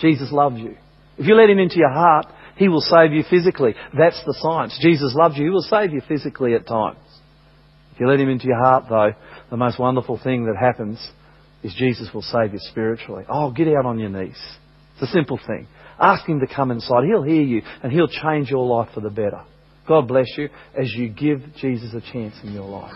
Jesus 0.00 0.30
loves 0.30 0.58
you. 0.58 0.76
If 1.18 1.26
you 1.26 1.34
let 1.34 1.50
Him 1.50 1.58
into 1.58 1.78
your 1.78 1.92
heart, 1.92 2.26
He 2.56 2.68
will 2.68 2.82
save 2.82 3.12
you 3.12 3.24
physically. 3.28 3.74
That's 3.96 4.22
the 4.26 4.36
science. 4.40 4.78
Jesus 4.80 5.14
loves 5.14 5.38
you. 5.38 5.44
He 5.44 5.50
will 5.50 5.62
save 5.62 5.92
you 5.92 6.02
physically 6.06 6.54
at 6.54 6.66
times. 6.66 6.98
If 7.94 8.00
you 8.00 8.08
let 8.08 8.20
Him 8.20 8.28
into 8.28 8.46
your 8.46 8.62
heart, 8.62 8.84
though, 8.90 9.12
the 9.50 9.56
most 9.56 9.78
wonderful 9.78 10.20
thing 10.22 10.44
that 10.44 10.56
happens 10.58 10.98
is 11.62 11.74
Jesus 11.74 12.08
will 12.14 12.22
save 12.22 12.52
you 12.52 12.58
spiritually. 12.58 13.24
Oh, 13.28 13.50
get 13.50 13.68
out 13.68 13.86
on 13.86 13.98
your 13.98 14.10
knees. 14.10 14.40
It's 14.94 15.02
a 15.02 15.12
simple 15.12 15.38
thing. 15.46 15.66
Ask 15.98 16.26
Him 16.26 16.40
to 16.40 16.46
come 16.46 16.70
inside. 16.70 17.04
He'll 17.04 17.22
hear 17.22 17.42
you 17.42 17.62
and 17.82 17.92
He'll 17.92 18.08
change 18.08 18.50
your 18.50 18.66
life 18.66 18.88
for 18.94 19.00
the 19.00 19.10
better. 19.10 19.42
God 19.86 20.08
bless 20.08 20.26
you 20.36 20.48
as 20.78 20.92
you 20.94 21.08
give 21.08 21.40
Jesus 21.60 21.92
a 21.94 22.00
chance 22.12 22.34
in 22.42 22.52
your 22.52 22.68
life. 22.68 22.94